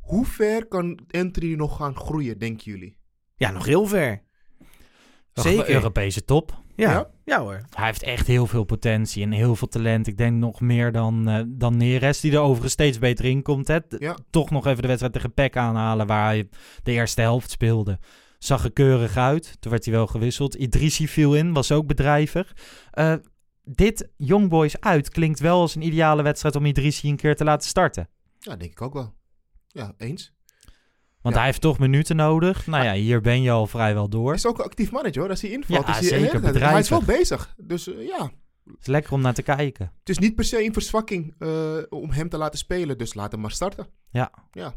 [0.00, 3.00] Hoe ver kan Anthony nog gaan groeien, denken jullie?
[3.42, 4.22] Ja, nog heel ver.
[5.32, 5.70] Zeker.
[5.70, 6.62] Europese top.
[6.76, 7.10] Ja, Ja?
[7.24, 7.40] ja.
[7.40, 7.60] hoor.
[7.70, 10.06] Hij heeft echt heel veel potentie en heel veel talent.
[10.06, 13.68] Ik denk nog meer dan, eh, dan Neres, die er overigens steeds beter in komt.
[13.68, 13.78] Hè.
[13.98, 14.16] Ja.
[14.30, 16.48] Toch nog even de wedstrijd tegen PEC aanhalen, waar hij
[16.82, 17.98] de eerste helft speelde.
[18.38, 19.56] Zag er keurig uit.
[19.60, 20.54] Toen werd hij wel gewisseld.
[20.54, 22.56] Idrissi viel in, was ook bedrijvig.
[22.90, 23.14] Eh,
[23.64, 27.44] dit Young Boys uit klinkt wel als een ideale wedstrijd om Idrissi een keer te
[27.44, 28.08] laten starten.
[28.38, 29.14] Ja, denk ik ook wel.
[29.66, 30.32] Ja, eens.
[31.22, 31.40] Want Ja.
[31.40, 32.66] hij heeft toch minuten nodig.
[32.66, 34.34] Nou ja, hier ben je al vrijwel door.
[34.34, 35.28] Is ook een actief mannetje hoor.
[35.28, 37.54] Als hij invalt, Ja, is hij zeker, erg- Hij is wel bezig.
[37.56, 38.30] Dus eh, ja.
[38.64, 39.92] Het is lekker om naar te kijken.
[39.98, 42.98] Het is niet per se een verzwakking eh, om hem te laten spelen.
[42.98, 43.86] Dus laat hem maar starten.
[44.10, 44.30] Ja.
[44.52, 44.74] Ja.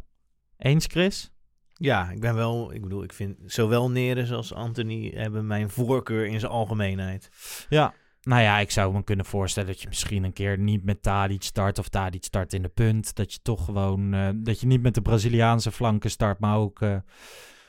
[0.58, 1.31] Eens, Chris?
[1.73, 6.25] Ja, ik ben wel, ik bedoel, ik vind zowel Neres als Anthony hebben mijn voorkeur
[6.25, 7.29] in zijn algemeenheid.
[7.69, 7.93] Ja.
[8.25, 11.43] Nou ja, ik zou me kunnen voorstellen dat je misschien een keer niet met Tadic
[11.43, 13.15] start of Tadic start in de punt.
[13.15, 16.81] Dat je toch gewoon, eh, dat je niet met de Braziliaanse flanken start, maar ook
[16.81, 16.97] eh,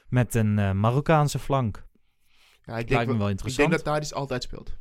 [0.09, 1.85] met een eh, Marokkaanse flank.
[2.63, 3.69] Ja, ik denk, Lijkt me wel- wel ik interessant.
[3.71, 4.77] denk dat Tadic altijd speelt.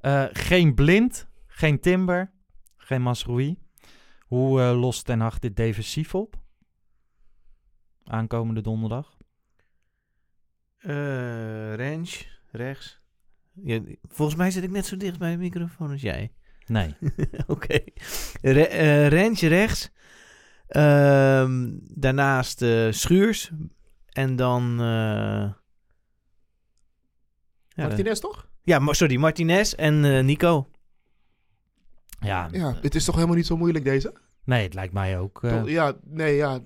[0.00, 2.32] Eh, geen Blind, geen Timber,
[2.76, 3.58] geen Masroei.
[4.26, 6.34] Hoe lost Ten Hag dit defensief op?
[8.04, 9.16] Aankomende donderdag.
[10.78, 13.02] Eh range, rechts.
[13.62, 16.32] Ja, volgens mij zit ik net zo dicht bij de microfoon als jij.
[16.66, 16.94] Nee.
[17.46, 17.78] Oké.
[18.42, 19.08] Re- eh,
[19.48, 19.90] rechts.
[20.66, 23.50] Ehm, daarnaast eh, Schuurs.
[24.08, 24.70] En dan...
[24.80, 25.52] eh,
[27.68, 28.48] ja, Martinez toch?
[28.62, 30.70] Ja, maar sorry, Martinez en eh, Nico.
[32.20, 34.14] Ja, Ja, het is toch helemaal niet zo moeilijk deze?
[34.44, 35.40] nee, het lijkt mij ook.
[35.40, 35.68] Toch?
[35.68, 36.60] Ja, nee, ja.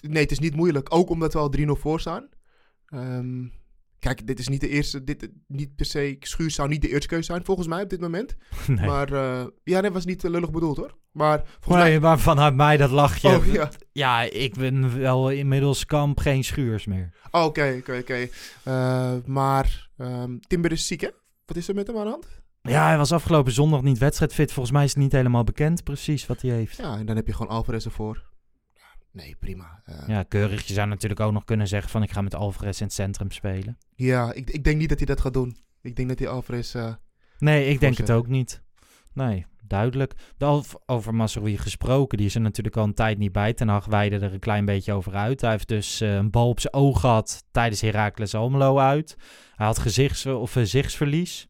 [0.00, 0.94] Nee, het is niet moeilijk.
[0.94, 2.28] Ook omdat we al 3-0 voor staan.
[2.86, 3.46] Ehm,
[4.00, 5.04] kijk, dit is niet de eerste...
[5.04, 6.16] Dit, niet per se...
[6.20, 8.36] Schuur zou niet de eerste keuze zijn, volgens mij, op dit moment.
[8.66, 8.86] nee.
[8.86, 10.98] Maar eh, ja, dat was niet eh, lullig bedoeld, hoor.
[11.12, 13.28] Maar volgens Nee, maar vanuit mij dat lachje.
[13.28, 13.36] mij...
[13.38, 13.68] Oh, ja.
[13.92, 17.14] Ja, ik ben wel inmiddels kamp geen schuurs meer.
[17.30, 18.28] Oh, Oké, oké, oké.
[18.62, 21.08] Eh, Maar ehm, Timber is ziek, hè?
[21.46, 22.26] Wat is er met hem aan de hand?
[22.62, 24.52] Ja, hij was afgelopen zondag niet wedstrijdfit.
[24.52, 26.76] Volgens mij is het niet helemaal bekend precies wat hij heeft.
[26.76, 28.29] Ja, en dan heb je gewoon Alvarez ervoor.
[29.12, 29.82] Nee, prima.
[29.84, 30.66] Eh, Ja, keurig.
[30.66, 33.30] Je zou natuurlijk ook nog kunnen zeggen van ik ga met Alvarez in het centrum
[33.30, 33.78] spelen.
[33.94, 35.56] Ja, ik, ik denk niet dat hij dat gaat doen.
[35.82, 36.74] Ik denk dat hij Alvarez...
[36.74, 36.94] eh,
[37.38, 38.62] Nee, ik denk het ook niet.
[39.14, 40.14] Nee, duidelijk.
[40.36, 43.52] De, over- over Masrowi gesproken, die is er natuurlijk al een tijd niet bij.
[43.52, 45.40] Ten Hag er een klein beetje over uit.
[45.40, 49.16] Hij heeft dus eh, een bal op zijn oog gehad tijdens Heracles Almelo uit.
[49.56, 51.48] Hij had gezichts- of gezichtsverlies.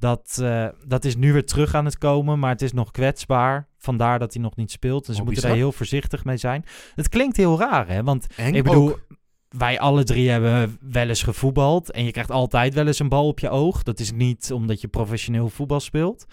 [0.00, 3.68] Dat, eh, dat is nu weer terug aan het komen, maar het is nog kwetsbaar.
[3.76, 5.06] Vandaar dat hij nog niet speelt.
[5.06, 6.64] Dus Oh, we moeten daar heel voorzichtig mee zijn.
[6.94, 8.02] Het klinkt heel raar, hè?
[8.02, 9.06] Want ik bedoel, ook.
[9.48, 11.90] wij alle drie hebben wel eens gevoetbald.
[11.90, 13.82] En je krijgt altijd wel eens een bal op je oog.
[13.82, 16.24] Dat is niet omdat je professioneel voetbal speelt.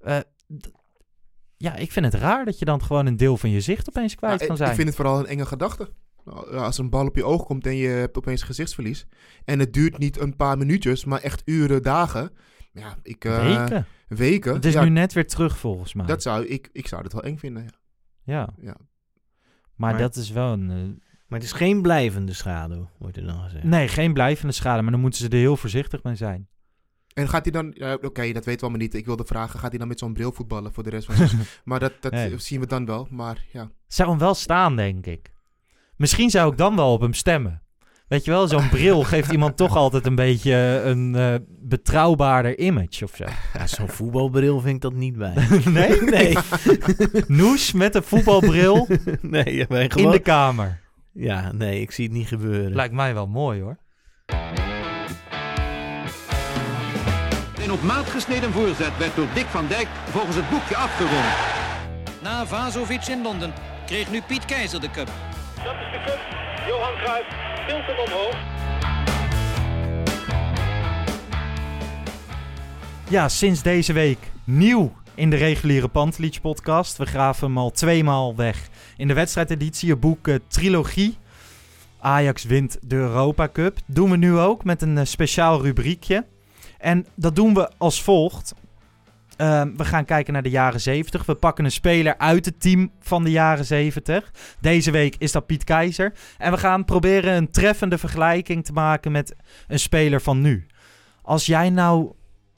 [0.00, 0.18] Eh,
[1.56, 4.14] ja, ik vind het raar dat je dan gewoon een deel van je zicht opeens
[4.14, 4.68] kwijt Nou, kan zijn.
[4.68, 5.88] Ik vind het vooral een enge gedachte.
[6.24, 9.06] Nou, Als er een bal op je oog komt en je hebt opeens gezichtsverlies.
[9.44, 12.30] En het duurt niet een paar minuutjes, maar echt uren, dagen.
[12.72, 13.24] Ja, ik...
[13.24, 13.86] eh, Weken.
[14.08, 14.54] Weken.
[14.54, 16.06] Het is ja, nu net weer terug volgens mij.
[16.06, 17.70] dat zou, ik, ik zou het wel eng vinden, ja.
[18.24, 18.76] Ja, ja.
[19.74, 20.70] maar, Maar- dat is wel een...
[20.70, 20.76] eh,
[21.26, 23.64] Maar het is geen blijvende schade, wordt er dan gezegd.
[23.64, 24.82] nee, geen blijvende schade.
[24.82, 26.48] Maar dan moeten ze er heel voorzichtig mee zijn.
[27.14, 27.66] En gaat hij dan...
[27.94, 28.94] Oké, dat weten we allemaal niet.
[28.94, 31.40] Ik wilde vragen, gaat hij dan met zo'n bril voetballen voor de rest van zijn...
[31.64, 32.38] maar dat, dat Nee.
[32.38, 33.06] zien we dan wel.
[33.10, 35.32] Maar ja, Zou hem wel staan, denk ik.
[35.96, 37.61] Misschien zou ik dan wel op hem stemmen.
[38.12, 43.04] Weet je wel, zo'n bril geeft iemand toch altijd een beetje een eh, betrouwbaarder image
[43.04, 43.24] of zo.
[43.58, 45.34] Ja, Zo'n voetbalbril vind ik dat niet bij.
[45.64, 46.02] Nee?
[46.02, 46.36] nee.
[47.26, 48.86] Noes met een voetbalbril
[49.20, 50.12] nee, wij in gewoon...
[50.12, 50.80] de kamer.
[51.12, 52.74] Ja, nee, ik zie het niet gebeuren.
[52.74, 53.78] Lijkt mij wel mooi hoor.
[57.64, 61.26] Een op maat gesneden voorzet werd door Dick van Dijk volgens het boekje afgerond.
[62.22, 63.52] Na Vazovic in Londen
[63.86, 65.10] kreeg nu Piet Keizer de cup.
[65.64, 66.18] Dat is de cup.
[66.66, 68.36] Johan Cruijff omhoog.
[73.08, 76.96] Ja, sinds deze week nieuw in de reguliere Pantelich podcast.
[76.96, 78.68] We graven hem al tweemaal weg.
[78.96, 81.16] In de wedstrijdeditie het boek eh, Trilogie.
[82.00, 83.78] Ajax wint de Europa Cup.
[83.86, 86.26] Doen we nu ook met een eh, speciaal rubriekje.
[86.78, 88.54] En dat doen we als volgt.
[89.42, 91.26] Ehm, we gaan kijken naar de jaren 70.
[91.26, 94.30] We pakken een speler uit het team van de jaren 70.
[94.60, 96.12] Deze week is dat Piet Keizer.
[96.38, 99.36] En we gaan proberen een treffende vergelijking te maken met
[99.68, 100.66] een speler van nu.
[101.22, 102.12] Als jij nou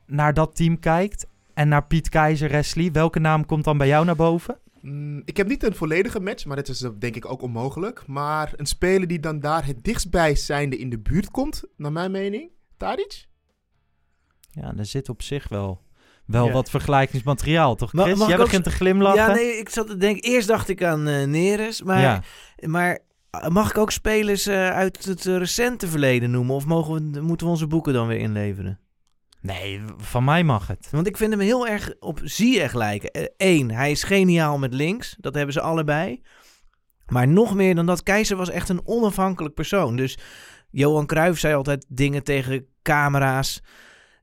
[0.06, 4.04] naar dat team kijkt en naar Piet Keizer, Wesley, welke naam komt dan bij jou
[4.04, 4.58] naar boven?
[4.80, 8.06] Mm, ik heb niet een volledige match, maar dat is eh, denk ik ook onmogelijk.
[8.06, 12.10] Maar een speler die dan daar het dichtstbij zijnde in de buurt komt, naar mijn
[12.10, 13.26] mening, Tadic?
[14.50, 15.83] Ja, er zit op zich wel,
[16.26, 16.52] wel Ja.
[16.52, 18.18] wat vergelijkingsmateriaal, toch Chris?
[18.18, 19.20] mag Jij ook begint te glimlachen.
[19.20, 20.22] Ja, nee, ik zat te denken...
[20.22, 22.00] Eerst dacht ik aan eh Neres, maar...
[22.00, 22.22] Ja.
[22.66, 22.98] Maar
[23.42, 26.54] uh, mag ik ook spelers eh, uit het eh, recente verleden noemen?
[26.54, 28.78] Of mogen we, moeten we onze boeken dan weer inleveren?
[29.40, 30.88] Nee, van mij mag het.
[30.90, 33.30] Want ik vind hem heel erg op Ziyech lijken.
[33.36, 35.16] Eén, hij is geniaal met links.
[35.20, 36.22] Dat hebben ze allebei.
[37.06, 39.96] Maar nog meer dan dat, Keizer was echt een onafhankelijk persoon.
[39.96, 40.18] Dus
[40.70, 43.62] Johan Cruijff zei altijd dingen tegen camera's.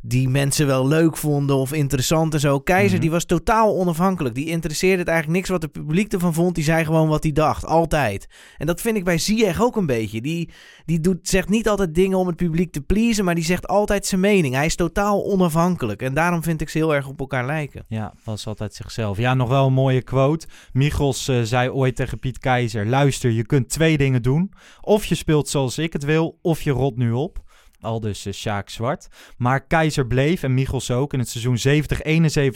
[0.04, 2.60] Die mensen wel leuk vonden of interessant en zo.
[2.60, 3.02] Keizer, Mhm.
[3.02, 4.36] die was totaal onafhankelijk.
[4.36, 6.56] Die interesseerde het eigenlijk niks wat het publiek ervan vond.
[6.56, 8.28] Die zei gewoon wat hij dacht, altijd.
[8.58, 10.22] En dat vind ik bij Ziyech ook een beetje.
[10.22, 10.50] Die,
[10.86, 14.06] die doet, zegt niet altijd dingen om het publiek te pleasen, maar die zegt altijd
[14.06, 14.54] zijn mening.
[14.56, 16.02] Hij is totaal onafhankelijk.
[16.02, 17.86] En daarom vind ik ze heel erg op elkaar lijken.
[17.88, 19.18] Ja, was altijd zichzelf.
[19.18, 20.48] Ja, nog wel een mooie quote.
[20.74, 24.52] Michels eh, zei ooit tegen Piet Keizer: Luister, je kunt twee dingen doen.
[24.82, 27.40] Of je speelt zoals ik het wil, of je rot nu op.
[27.82, 29.08] Al dus eh, Sjaak Zwart.
[29.38, 31.14] Maar Keizer bleef, en Michels ook.
[31.14, 31.84] In het seizoen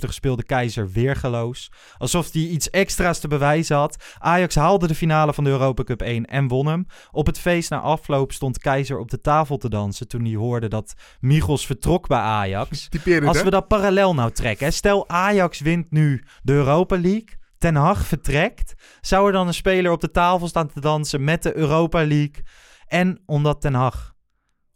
[0.07, 1.71] 70-71 speelde Keizer weergeloos.
[1.97, 4.03] Alsof hij iets extra's te bewijzen had.
[4.17, 6.85] Ajax haalde de finale van de Europa Cup 1 en won hem.
[7.11, 10.07] Op het feest na afloop stond Keizer op de tafel te dansen...
[10.07, 12.87] toen hij hoorde dat Michels vertrok bij Ajax.
[12.89, 14.65] Typerend, Als we dat parallel nou trekken.
[14.65, 14.71] hè.
[14.71, 17.43] Stel Ajax wint nu de Europa League.
[17.57, 18.73] Ten Hag vertrekt.
[19.01, 22.43] Zou er dan een speler op de tafel staan te dansen met de Europa League?
[22.87, 24.14] En omdat Ten Hag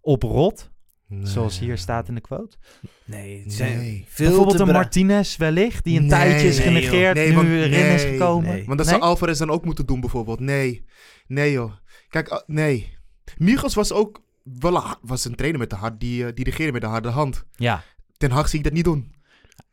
[0.02, 0.70] oprot,
[1.22, 2.58] zoals hier staat in de quote.
[3.06, 4.06] Nee, het zijn Nee.
[4.10, 7.94] veel Bijvoorbeeld een Martinez wellicht, die een Nee, tijdje is nee, genegeerd, nu want- erin
[7.94, 8.50] is gekomen.
[8.50, 8.66] nee.
[8.66, 8.96] Want dat Nee?
[8.96, 10.40] zou Alvarez dan ook moeten doen, bijvoorbeeld.
[10.40, 10.86] Nee.
[11.28, 11.72] Nee, joh.
[12.10, 12.98] Kijk, ah, nee.
[13.38, 14.22] Michels was ook
[14.60, 17.46] wel een, was een trainer met de hard, die uh, dirigeerde met de harde hand.
[17.56, 17.84] Ja.
[18.18, 19.12] Ten Hag zie ik dat niet doen.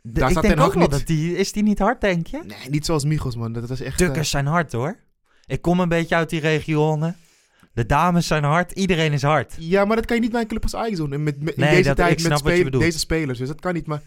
[0.02, 0.90] De- Daar ik staat denk Ten Hag ook wel niet.
[0.98, 1.36] dat die...
[1.36, 2.40] Is die niet hard, denk je?
[2.46, 3.52] Nee, niet zoals Michels, man.
[3.52, 4.00] Dat was echt...
[4.00, 4.98] eh, Tukkers zijn hard, hoor.
[5.46, 7.16] Ik kom een beetje uit die regionen.
[7.76, 9.54] De dames zijn hard, iedereen is hard.
[9.58, 11.12] Ja, maar dat kan je niet bij een club als Ajax doen.
[11.12, 13.38] En met, met- in Nee, deze dat- tijd met spel- deze spelers.
[13.38, 13.86] Dus dat kan niet.
[13.86, 14.02] Maar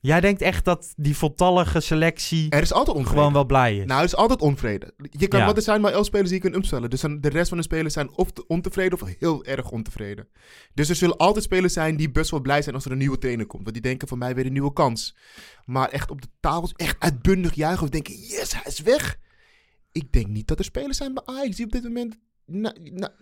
[0.00, 3.18] Jij denkt echt dat die voltallige selectie er is altijd onvrede.
[3.18, 3.84] gewoon wel blij is?
[3.84, 4.94] Nou, er is altijd onvrede.
[5.10, 5.46] Je kan, Ja.
[5.46, 6.90] wat er zijn maar elf spelers die je kunt umstellen.
[6.90, 10.28] Dus dan de rest van de spelers zijn of te- ontevreden of heel erg ontevreden.
[10.74, 13.18] Dus er zullen altijd spelers zijn die best wel blij zijn als er een nieuwe
[13.18, 13.62] trainer komt.
[13.62, 15.16] Want die denken van mij weer een nieuwe kans.
[15.64, 19.18] Maar echt op de tafels, echt uitbundig juichen of denken, yes, hij is weg.
[19.92, 22.18] Ik denk niet dat er spelers zijn bij Ajax die op dit moment...
[22.46, 23.12] Nou, nou,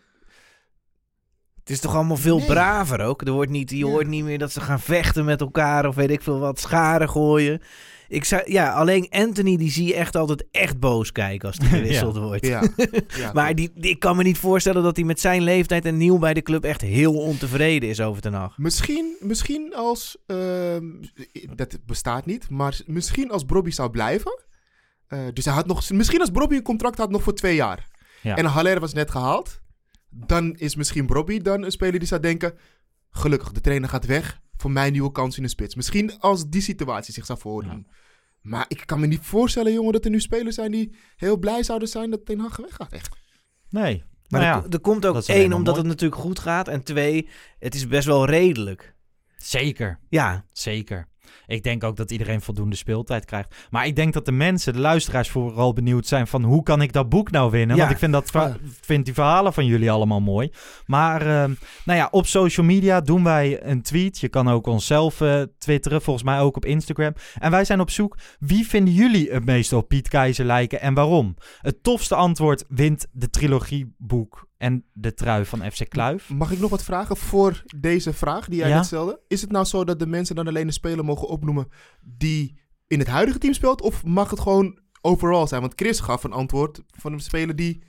[1.61, 2.47] Het is toch allemaal veel Nee.
[2.47, 3.23] braver ook.
[3.23, 3.85] Er wordt niet, je Ja.
[3.85, 7.09] hoort niet meer dat ze gaan vechten met elkaar of weet ik veel wat, scharen
[7.09, 7.61] gooien.
[8.09, 11.69] Ik zou, ja, alleen Anthony die zie je echt altijd echt boos kijken als die
[11.79, 12.47] gewisseld wordt.
[12.47, 12.63] ja.
[13.17, 15.97] ja maar die, die- ik kan me niet voorstellen dat hij met zijn leeftijd en
[15.97, 18.59] nieuw bij de club echt heel ontevreden is over Ten Hag.
[18.59, 20.17] Misschien, misschien als...
[20.27, 20.87] ehm,
[21.55, 22.51] dat bestaat niet.
[22.51, 24.43] Maar misschien als Brobby zou blijven.
[25.07, 25.91] eh, dus hij had nog...
[25.91, 27.93] Misschien als Brobby een contract had nog voor twee jaar.
[28.25, 28.37] Ja.
[28.37, 29.61] En Haller was net gehaald.
[30.11, 32.55] Dan is misschien Brobby dan een speler die zou denken...
[33.11, 34.41] Gelukkig, de trainer gaat weg.
[34.57, 35.75] Voor mij nieuwe kans in de spits.
[35.75, 37.87] Misschien als die situatie zich zou voordoen.
[38.41, 41.63] Maar ik kan me niet voorstellen, jongen, dat er nu spelers zijn die heel blij
[41.63, 42.93] zouden zijn dat Ten Hag weggaat.
[42.93, 43.17] Echt.
[43.69, 44.05] Nee.
[44.29, 45.77] Maar Nou er, ja, er komt ook één, omdat mooi.
[45.77, 46.69] het natuurlijk goed gaat.
[46.69, 48.95] En twee, het is best wel redelijk.
[49.37, 49.99] Zeker.
[50.09, 51.09] Ja, Zeker.
[51.47, 53.55] Ik denk ook dat iedereen voldoende speeltijd krijgt.
[53.71, 56.93] Maar ik denk dat de mensen, de luisteraars, vooral benieuwd zijn van hoe kan ik
[56.93, 57.77] dat boek nou winnen?
[57.77, 57.83] Ja.
[57.83, 58.33] Want ik vind, dat
[58.81, 60.51] vind die verhalen van jullie allemaal mooi.
[60.87, 64.19] Maar ehm, nou ja, op social media doen wij een tweet.
[64.19, 67.15] Je kan ook onszelf eh, twitteren, volgens mij ook op Instagram.
[67.39, 70.95] En wij zijn op zoek, wie vinden jullie het meest op Piet Keizer lijken en
[70.95, 71.37] waarom?
[71.61, 76.29] Het tofste antwoord wint de trilogieboek en de trui van FC Kluif.
[76.31, 78.75] Mag ik nog wat vragen voor deze vraag die jij Ja?
[78.77, 79.21] net stelde?
[79.29, 81.69] Is het nou zo dat de mensen dan alleen een speler mogen opnoemen
[82.01, 83.83] die in het huidige team speelt?
[83.83, 85.61] Of mag het gewoon overall zijn?
[85.61, 87.83] Want Chris gaf een antwoord van een speler die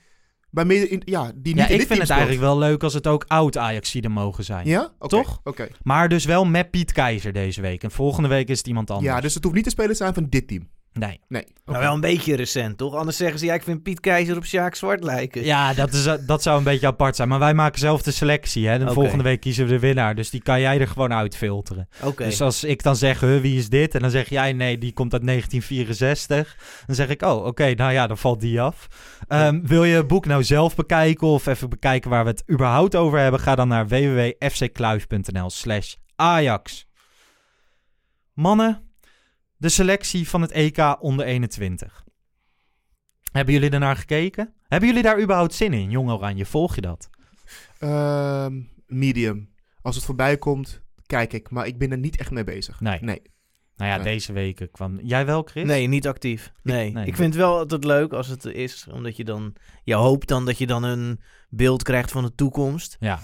[0.50, 2.10] bij mede in, ja, die niet Ja, in ik vind het speelt.
[2.10, 4.68] eigenlijk wel leuk als het ook oud Ajaxiden mogen zijn.
[4.68, 4.94] Ja?
[5.00, 5.40] Toch?
[5.44, 5.68] Oké.
[5.84, 7.84] Maar dus wel met Piet Keizer deze week.
[7.84, 9.14] En volgende week is het iemand anders.
[9.14, 10.70] Ja, dus het hoeft niet de speler te zijn van dit team.
[11.00, 11.20] Nee.
[11.28, 11.44] Nee.
[11.66, 11.86] maar Oké.
[11.86, 12.96] wel een beetje recent, toch?
[12.96, 15.44] Anders zeggen ze, ja, ik vind Piet Keizer op Sjaak Zwart lijken.
[15.44, 17.28] Ja, dat, is, dat zou een beetje apart zijn.
[17.28, 18.68] Maar wij maken zelf de selectie.
[18.68, 18.80] Hè?
[18.80, 20.16] De volgende week kiezen we de winnaar.
[20.16, 21.88] Dus die kan jij er gewoon uitfilteren.
[22.04, 22.24] Oké.
[22.24, 23.96] Dus als ik dan zeg, huh, wie is dit?
[23.96, 26.58] En dan zeg jij, nee, die komt uit 1964.
[26.86, 28.88] Dan zeg ik, oh, oké, nou ja, dan valt die af.
[29.28, 32.96] Ehm, wil je het boek nou zelf bekijken of even bekijken waar we het überhaupt
[32.96, 33.40] over hebben?
[33.40, 36.88] Ga dan naar www.fckluif.nl slash Ajax.
[38.34, 38.85] Mannen,
[39.66, 42.04] de selectie van het EK onder 21.
[43.32, 44.54] Hebben jullie ernaar gekeken?
[44.68, 46.46] Hebben jullie daar überhaupt zin in, Jong Oranje?
[46.46, 47.10] Volg je dat?
[47.80, 49.50] Ehm, medium.
[49.82, 51.50] Als het voorbij komt, kijk ik.
[51.50, 52.80] Maar ik ben er niet echt mee bezig.
[52.80, 53.00] Nee.
[53.02, 53.22] Nee.
[53.76, 54.06] Nou ja, Nee.
[54.06, 55.00] deze weken kwam...
[55.04, 55.66] Jij wel, Chris?
[55.66, 56.52] Nee, niet actief.
[56.64, 56.92] Nee.
[56.92, 57.06] nee.
[57.06, 60.28] Ik vind het wel altijd leuk als het er is, omdat je dan, je hoopt
[60.28, 62.98] dan dat je dan een beeld krijgt van de toekomst.
[63.00, 63.20] Ja.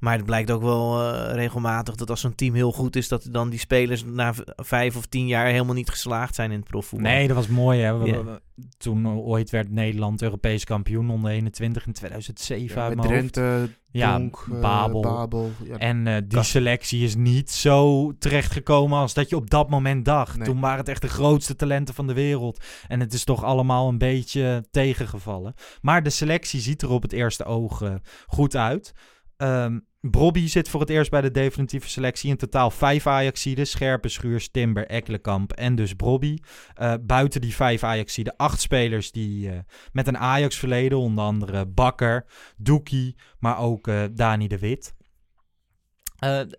[0.00, 3.28] Maar het blijkt ook wel eh, regelmatig dat als zo'n team heel goed is, dat
[3.30, 7.10] dan die spelers na vijf of tien jaar helemaal niet geslaagd zijn in het profvoetbal.
[7.10, 7.80] Nee, dat was mooi.
[7.80, 7.98] Hè?
[7.98, 8.24] We- Ja.
[8.24, 8.40] we-
[8.78, 13.32] Toen ooit werd Nederland Europees kampioen onder 21 in 2007 Ja, uit met mijn hoofd.
[13.32, 15.00] Drenthe, Ja, Donk, eh, Babel.
[15.00, 15.50] Babel.
[15.64, 16.50] Ja, En eh, die Kast.
[16.50, 20.36] selectie is niet zo terechtgekomen als dat je op dat moment dacht.
[20.36, 20.46] Nee.
[20.46, 22.64] Toen waren het echt de grootste talenten van de wereld.
[22.88, 25.54] En het is toch allemaal een beetje tegengevallen.
[25.80, 27.94] Maar de selectie ziet er op het eerste oog eh,
[28.26, 28.92] goed uit.
[29.36, 32.30] Ehm, Brobby zit voor het eerst bij de definitieve selectie.
[32.30, 33.66] In totaal vijf Ajaxiden.
[33.66, 36.38] Scherpe, Schuurs, Timber, Ekkelenkamp en dus Brobby.
[36.80, 39.58] Uh, buiten die vijf Ajaxiden acht spelers die uh,
[39.92, 40.98] met een Ajax-verleden.
[40.98, 42.26] Onder andere Bakker,
[42.56, 44.94] Doekie, maar ook uh, Dani de Wit.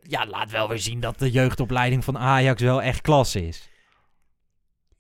[0.01, 3.69] ja, laat wel weer zien dat de jeugdopleiding van Ajax wel echt klasse is.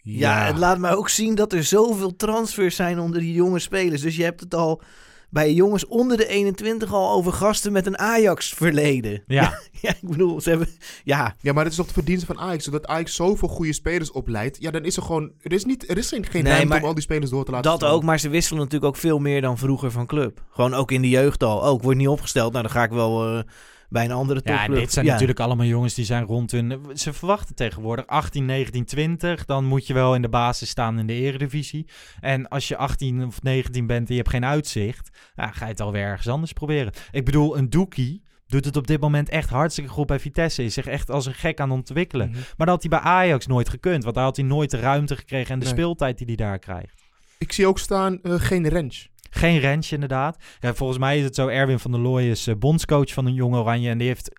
[0.01, 4.01] Ja, het laat mij ook zien dat er zoveel transfers zijn onder die jonge spelers.
[4.01, 4.81] Dus je hebt het al
[5.29, 9.23] bij jongens onder de 21 al over gasten met een Ajax-verleden.
[9.27, 9.59] Ja.
[9.81, 10.67] ja, ik bedoel, ze hebben...
[11.03, 11.35] Ja.
[11.41, 12.63] ja, maar het is toch de verdienste van Ajax.
[12.63, 14.57] Zodat Ajax zoveel goede spelers opleidt.
[14.59, 15.31] Ja, dan is er gewoon...
[15.41, 17.51] Er is, niet, er is geen, geen nee, ruimte om al die spelers door te
[17.51, 20.41] laten Dat ook, maar ze wisselen natuurlijk ook veel meer dan vroeger van club.
[20.49, 21.63] Gewoon ook in de jeugd al.
[21.63, 22.51] Ook, wordt niet opgesteld.
[22.51, 23.35] Nou, dan ga ik wel...
[23.35, 23.41] Uh,
[23.89, 24.75] bij een andere topclub.
[24.75, 26.81] Ja, dit zijn natuurlijk allemaal jongens die zijn rond hun...
[26.93, 29.45] Ze verwachten tegenwoordig 18, 19, 20.
[29.45, 31.87] Dan moet je wel in de basis staan in de eredivisie.
[32.19, 35.09] En als je 18 of 19 bent en je hebt geen uitzicht...
[35.35, 36.93] Nou, ga je het alweer ergens anders proberen.
[37.11, 40.63] Ik bedoel, een Doekie doet het op dit moment echt hartstikke goed bij Vitesse.
[40.63, 42.31] Is zich echt als een gek aan ontwikkelen.
[42.31, 44.03] Maar dat had hij bij Ajax nooit gekund.
[44.03, 47.01] Want daar had hij nooit de ruimte gekregen en de speeltijd die hij daar krijgt.
[47.37, 49.07] Ik zie ook staan uh, geen range.
[49.29, 50.37] Geen rentje inderdaad.
[50.59, 53.33] Ja, volgens mij is het zo, Erwin van der Looy is uh, bondscoach van een
[53.33, 53.89] jonge Oranje.
[53.89, 54.38] En die heeft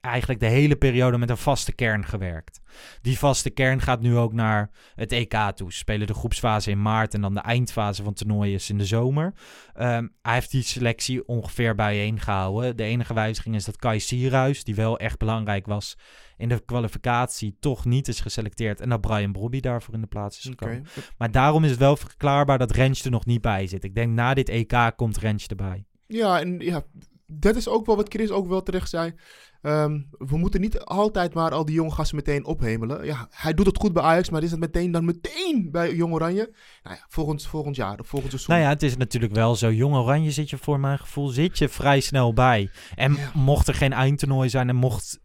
[0.00, 2.60] eigenlijk de hele periode met een vaste kern gewerkt.
[3.02, 5.72] Die vaste kern gaat nu ook naar het EK toe.
[5.72, 8.84] Ze spelen de groepsfase in maart en dan de eindfase van toernooi is in de
[8.84, 9.34] zomer.
[9.80, 12.76] Um, hij heeft die selectie ongeveer bijeen gehouden.
[12.76, 15.96] De enige wijziging is dat Kai Sierhuis, die wel echt belangrijk was
[16.40, 18.80] in de kwalificatie, toch niet is geselecteerd.
[18.80, 20.78] En dat Brian Brobby daarvoor in de plaats is gekomen.
[20.78, 21.04] Okay.
[21.18, 23.84] Maar daarom is het wel verklaarbaar dat Rens er nog niet bij zit.
[23.84, 25.84] Ik denk na dit EK komt Rens erbij.
[26.06, 26.82] Ja, en ja,
[27.30, 29.14] dat is ook wel wat Chris ook wel terecht zei.
[29.62, 33.04] Um, we moeten niet altijd maar al die jonge gasten meteen ophemelen.
[33.04, 36.12] Ja, hij doet het goed bij Ajax, maar is het meteen dan meteen bij Jong
[36.12, 36.54] Oranje?
[36.82, 38.54] Nou ja, volgend, volgend jaar volgend seizoen.
[38.54, 39.72] Nou ja, het is natuurlijk wel zo.
[39.72, 42.70] Jong Oranje zit je voor mijn gevoel zit je vrij snel bij.
[42.94, 43.30] En ja.
[43.34, 45.20] mocht er geen eindtoernooi zijn en mocht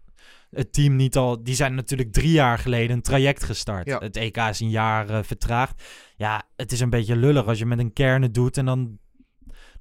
[0.50, 1.44] het team niet al...
[1.44, 3.86] Die zijn natuurlijk drie jaar geleden een traject gestart.
[3.86, 3.98] Ja.
[3.98, 5.84] Het EK is een jaar uh, vertraagd.
[6.16, 8.98] Ja, het is een beetje lullig als je met een kern doet en dan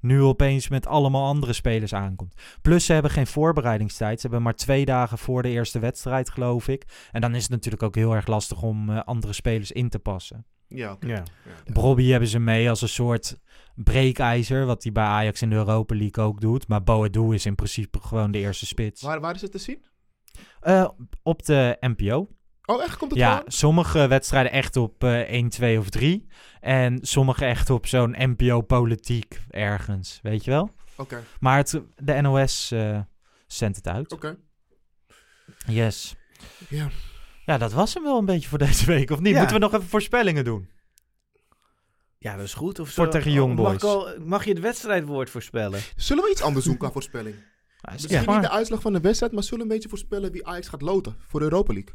[0.05, 2.33] nu opeens met allemaal andere spelers aankomt.
[2.61, 4.15] Plus ze hebben geen voorbereidingstijd.
[4.15, 6.85] Ze hebben maar twee dagen voor de eerste wedstrijd, geloof ik.
[7.11, 9.99] En dan is het natuurlijk ook heel erg lastig om uh, andere spelers in te
[9.99, 10.45] passen.
[10.67, 11.09] Ja, okay.
[11.09, 11.23] ja.
[11.73, 13.39] Brobby hebben ze mee als een soort
[13.75, 16.67] breekijzer, wat hij bij Ajax in de Europa League ook doet.
[16.67, 19.01] Maar Boadu is in principe gewoon de eerste spits.
[19.01, 19.85] Waar, waar is het te zien?
[20.63, 20.89] Uh,
[21.23, 22.27] op de NPO.
[22.65, 22.97] Oh, echt?
[22.97, 23.51] Komt het Ja, gewoon?
[23.51, 26.27] sommige wedstrijden echt op uh, 1, 2 of 3.
[26.59, 30.61] En sommige echt op zo'n NPO-politiek ergens, weet je wel?
[30.63, 31.01] Oké.
[31.01, 31.21] Okay.
[31.39, 32.99] Maar het, de NOS uh,
[33.47, 34.11] zendt het uit.
[34.13, 34.25] Oké.
[34.25, 34.37] Okay.
[35.75, 36.15] Yes.
[36.69, 36.89] Ja.
[37.45, 39.33] Ja, dat was hem wel een beetje voor deze week, of niet?
[39.33, 39.37] Ja.
[39.37, 40.69] Moeten we nog even voorspellingen doen?
[42.17, 42.79] Ja, dat is goed.
[42.79, 45.79] Of voor zo, tegen Young mag, al, mag je het wedstrijdwoord voorspellen?
[45.95, 47.35] Zullen we iets anders doen qua voorspelling?
[47.81, 48.33] Ja, Misschien ja.
[48.33, 50.81] niet de uitslag van de wedstrijd, maar zullen we een beetje voorspellen wie Ajax gaat
[50.81, 51.93] loten voor de Europa League?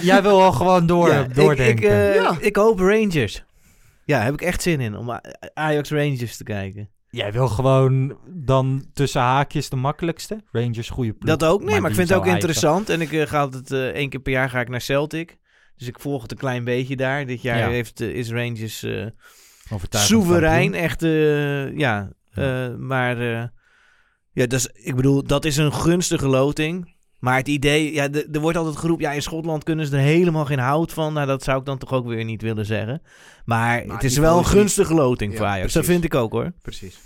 [0.00, 1.66] Jij wil al gewoon door, ja, doordenken.
[1.66, 2.36] Ik, ik, uh, ja.
[2.40, 3.44] ik, hoop Rangers.
[4.04, 5.20] Ja, heb ik echt zin in om
[5.54, 6.90] Ajax Rangers te kijken.
[7.10, 10.42] Jij wil gewoon dan tussen haakjes de makkelijkste?
[10.52, 11.36] Rangers goede ploeg.
[11.36, 12.88] Dat ook, nee, maar, maar ik vind het ook interessant.
[12.88, 15.38] En ik uh, ga het uh, één keer per jaar ga ik naar Celtic.
[15.76, 17.26] Dus ik volg het een klein beetje daar.
[17.26, 17.68] Dit jaar ja.
[17.68, 18.86] heeft, is Rangers
[19.90, 20.74] soeverein.
[20.74, 21.00] Echt,
[21.76, 22.08] ja.
[22.78, 23.16] maar
[24.32, 26.95] ja, dus, ik bedoel, dat is een gunstige loting.
[27.26, 30.44] Maar het idee, ja, er wordt altijd geroepen, ja, in Schotland kunnen ze er helemaal
[30.44, 31.12] geen hout van.
[31.12, 33.02] Nou, dat zou ik dan toch ook weer niet willen zeggen.
[33.44, 35.72] Maar, maar het is wel een gunstige loting ja, voor Ajax.
[35.72, 36.52] Dat vind ik ook hoor.
[36.62, 36.98] Precies.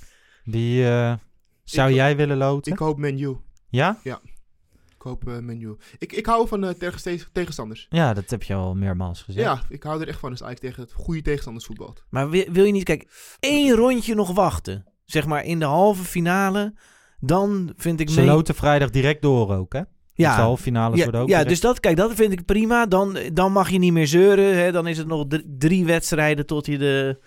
[0.44, 1.14] Die uh,
[1.64, 2.72] zou ik, jij willen loten?
[2.72, 3.36] Ik hoop menu.
[3.68, 3.98] Ja?
[4.02, 4.20] Ja.
[4.72, 5.76] Ik hoop uh, menu.
[5.98, 6.70] Ik, ik hou van uh,
[7.32, 7.86] tegenstanders.
[7.90, 9.46] Ja, dat heb je al meermaals gezegd.
[9.46, 12.04] Ja, ik hou er echt van als Ajax tegen het goede tegenstanders voetbalt.
[12.10, 13.08] Maar wil, wil je niet, kijk,
[13.38, 14.84] één rondje nog wachten.
[15.04, 16.74] Zeg maar in de halve finale.
[17.20, 18.10] Dan vind ik...
[18.10, 18.28] Ze mee...
[18.28, 19.82] loten vrijdag direct door ook, hè?
[20.20, 21.50] Ja, de halve finales ja, worden ook ja direct...
[21.50, 22.86] dus dat, kijk, dat vind ik prima.
[22.86, 24.56] Dan, dan mag je niet meer zeuren.
[24.56, 24.72] Hè?
[24.72, 25.26] Dan is het nog
[25.58, 27.20] drie wedstrijden tot je de,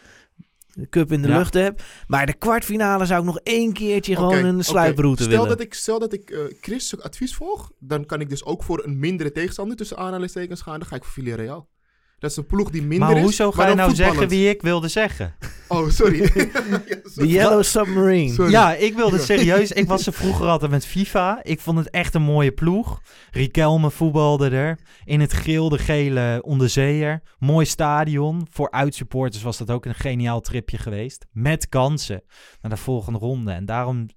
[0.73, 1.37] de cup in de ja.
[1.37, 1.83] lucht hebt.
[2.07, 5.35] Maar de kwartfinale zou ik nog één keertje okay, gewoon een sluiproute okay.
[5.35, 5.49] willen.
[5.49, 8.83] Dat ik, stel dat ik uh, Chris advies volg, dan kan ik dus ook voor
[8.83, 10.79] een mindere tegenstander tussen aanhalingstekens gaan.
[10.79, 11.71] Dan ga ik voor Villarreal.
[12.23, 13.23] Dat is een ploeg die minder maar is.
[13.23, 15.35] hoezo ga je nou zeggen wie ik wilde zeggen?
[15.67, 16.19] Oh, sorry.
[17.15, 18.33] De Yellow Submarine.
[18.33, 18.51] Sorry.
[18.51, 19.71] Ja, ik wilde serieus.
[19.71, 21.39] Ik was er vroeger altijd met FIFA.
[21.41, 23.01] Ik vond het echt een mooie ploeg.
[23.31, 24.79] Riquelme voetbalde er.
[25.03, 27.21] In het geel de gele onderzeeër.
[27.39, 28.47] Mooi stadion.
[28.51, 31.25] Voor uitsupporters was dat ook een geniaal tripje geweest.
[31.31, 32.23] Met kansen
[32.61, 33.51] naar de volgende ronde.
[33.51, 34.07] En daarom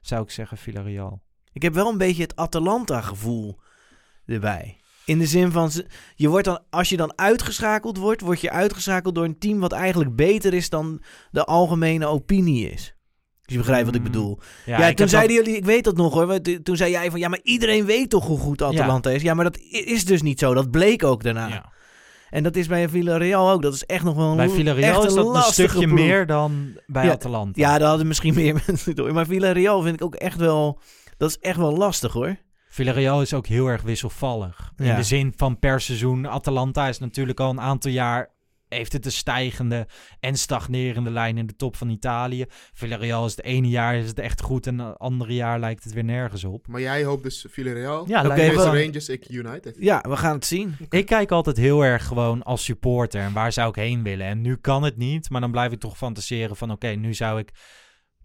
[0.00, 1.22] zou ik zeggen Villarreal.
[1.52, 3.58] Ik heb wel een beetje het Atalanta gevoel
[4.26, 4.80] erbij.
[5.06, 5.70] In de zin van,
[6.14, 9.72] je wordt dan, als je dan uitgeschakeld wordt, word je uitgeschakeld door een team wat
[9.72, 12.94] eigenlijk beter is dan de algemene opinie is.
[13.44, 14.06] Als je begrijpt wat ik Mm.
[14.06, 14.38] bedoel.
[14.66, 16.40] Ja, Ja, ik toen zeiden jullie, ik weet dat nog hoor.
[16.62, 19.22] Toen zei jij van, ja, maar iedereen weet toch hoe goed Atalanta is.
[19.22, 20.54] Ja, maar dat is dus niet zo.
[20.54, 21.46] Dat bleek ook daarna.
[21.48, 21.72] Ja.
[22.30, 23.62] En dat is bij Villarreal ook.
[23.62, 25.98] Dat is echt nog wel een Bij Villarreal is dat een stukje ploeg.
[25.98, 27.10] meer dan bij.
[27.10, 27.60] Atalanta.
[27.60, 29.12] Ja, daar hadden misschien meer mensen door.
[29.12, 30.80] Maar Villarreal vind ik ook echt wel...
[31.16, 32.36] Dat is echt wel lastig hoor.
[32.76, 34.72] Villarreal is ook heel erg wisselvallig.
[34.76, 36.28] In de zin van per seizoen.
[36.28, 38.34] Atalanta is natuurlijk al een aantal jaar...
[38.68, 39.86] heeft het een stijgende
[40.20, 42.44] en stagnerende lijn in de top van Italië.
[42.48, 44.66] Villarreal is het ene jaar is het echt goed...
[44.66, 46.66] en het andere jaar lijkt het weer nergens op.
[46.66, 48.08] Maar jij hoopt dus Villarreal.
[48.08, 49.76] Ja, wel- Rangers, ik United.
[49.78, 50.76] Ja, we gaan het zien.
[50.90, 53.20] Ik kijk altijd heel erg gewoon als supporter.
[53.20, 54.26] En waar zou ik heen willen?
[54.26, 55.30] En nu kan het niet.
[55.30, 56.70] Maar dan blijf ik toch fantaseren van...
[56.70, 57.50] Oké, nu zou ik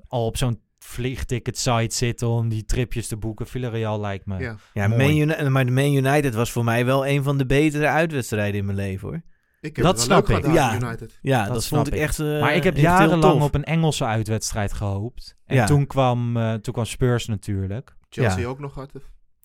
[0.08, 2.28] al op zo'n vliegticket site zitten...
[2.28, 3.48] om die tripjes te boeken.
[3.48, 4.38] Villarreal lijkt me...
[4.40, 4.56] Ja.
[4.74, 4.88] Ja.
[4.88, 8.60] Man Uni- maar de Man United was voor mij wel een van de betere uitwedstrijden
[8.60, 9.22] in mijn leven hoor.
[9.62, 10.54] Ik heb Dat het wel snap leuk ik.
[10.54, 10.76] Ja.
[10.76, 11.20] United.
[11.22, 12.20] Ja, Dat dat, snap vond ik echt.
[12.20, 15.36] eh, Maar ik heb jarenlang op een Engelse uitwedstrijd gehoopt.
[15.46, 15.66] En Ja.
[15.66, 17.96] toen, kwam, eh, toen kwam Spurs natuurlijk.
[18.10, 18.46] Chelsea Ja.
[18.48, 18.92] ook nog gehad.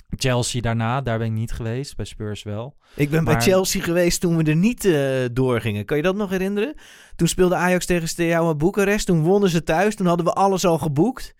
[0.09, 1.97] Chelsea daarna, daar ben ik niet geweest.
[1.97, 2.77] Bij Spurs wel.
[2.95, 5.85] Ik ben bij Chelsea geweest toen we er niet eh, doorgingen.
[5.85, 6.75] Kan je dat nog herinneren?
[7.17, 9.07] Toen speelde Ajax tegen Steaua Boekarest.
[9.07, 9.97] Toen wonnen ze thuis.
[9.97, 11.35] Toen hadden we alles al geboekt.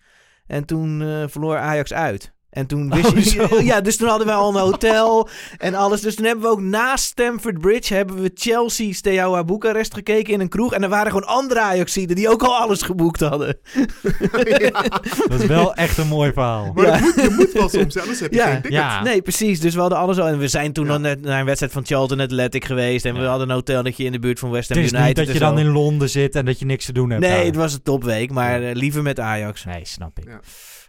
[0.47, 2.35] En toen eh, verloor Ajax uit.
[2.49, 3.21] En toen wist Oh, je...
[3.29, 3.61] zo.
[3.71, 6.01] Ja, dus toen hadden wij al een hotel en alles.
[6.01, 7.93] Dus toen hebben we ook na Stamford Bridge...
[7.93, 10.73] hebben we Chelsea, Steaua Boekarest gekeken in een kroeg.
[10.73, 13.57] En er waren gewoon andere Ajaxiden die ook al alles geboekt hadden.
[15.27, 16.71] Dat is wel echt een mooi verhaal.
[16.73, 16.91] Maar Ja.
[16.91, 18.45] dat moet, je moet wel soms, anders heb je Ja.
[18.45, 18.71] geen ticket.
[18.71, 19.59] Ja, Nee, precies.
[19.59, 20.27] Dus we hadden alles al.
[20.27, 20.91] En we zijn toen Ja.
[20.91, 23.05] dan net naar een wedstrijd van Charlton Athletic geweest.
[23.05, 25.17] En we hadden een hotelletje in de buurt van West Ham het is United.
[25.17, 27.21] niet dat je dan in Londen zit en dat je niks te doen hebt.
[27.21, 27.45] Nee, daar.
[27.45, 28.31] het was een topweek.
[28.31, 29.65] Maar eh, liever met Ajax.
[29.65, 30.25] Nee, snap ik.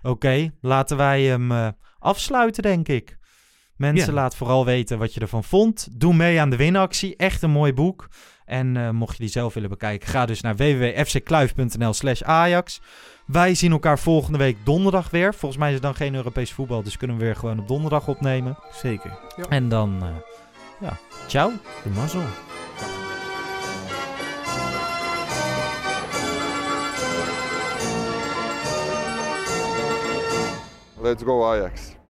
[0.03, 1.68] Oké, laten wij hem eh,
[1.99, 3.16] afsluiten, denk ik.
[3.76, 4.20] Mensen, Ja.
[4.20, 5.88] laat vooral weten wat je ervan vond.
[6.01, 7.16] Doe mee aan de winactie.
[7.16, 8.09] Echt een mooi boek.
[8.44, 12.80] En eh, mocht je die zelf willen bekijken, ga dus naar www.fckluif.nl slash Ajax.
[13.26, 15.34] Wij zien elkaar volgende week donderdag weer.
[15.34, 18.09] Volgens mij is het dan geen Europees voetbal, dus kunnen we weer gewoon op donderdag
[18.09, 18.59] opnemen.
[18.72, 19.18] Zeker.
[19.49, 20.09] En dan, eh,
[20.80, 21.53] ja, ciao.
[21.82, 22.22] De mazzel.
[31.01, 31.97] Let's go Ajax.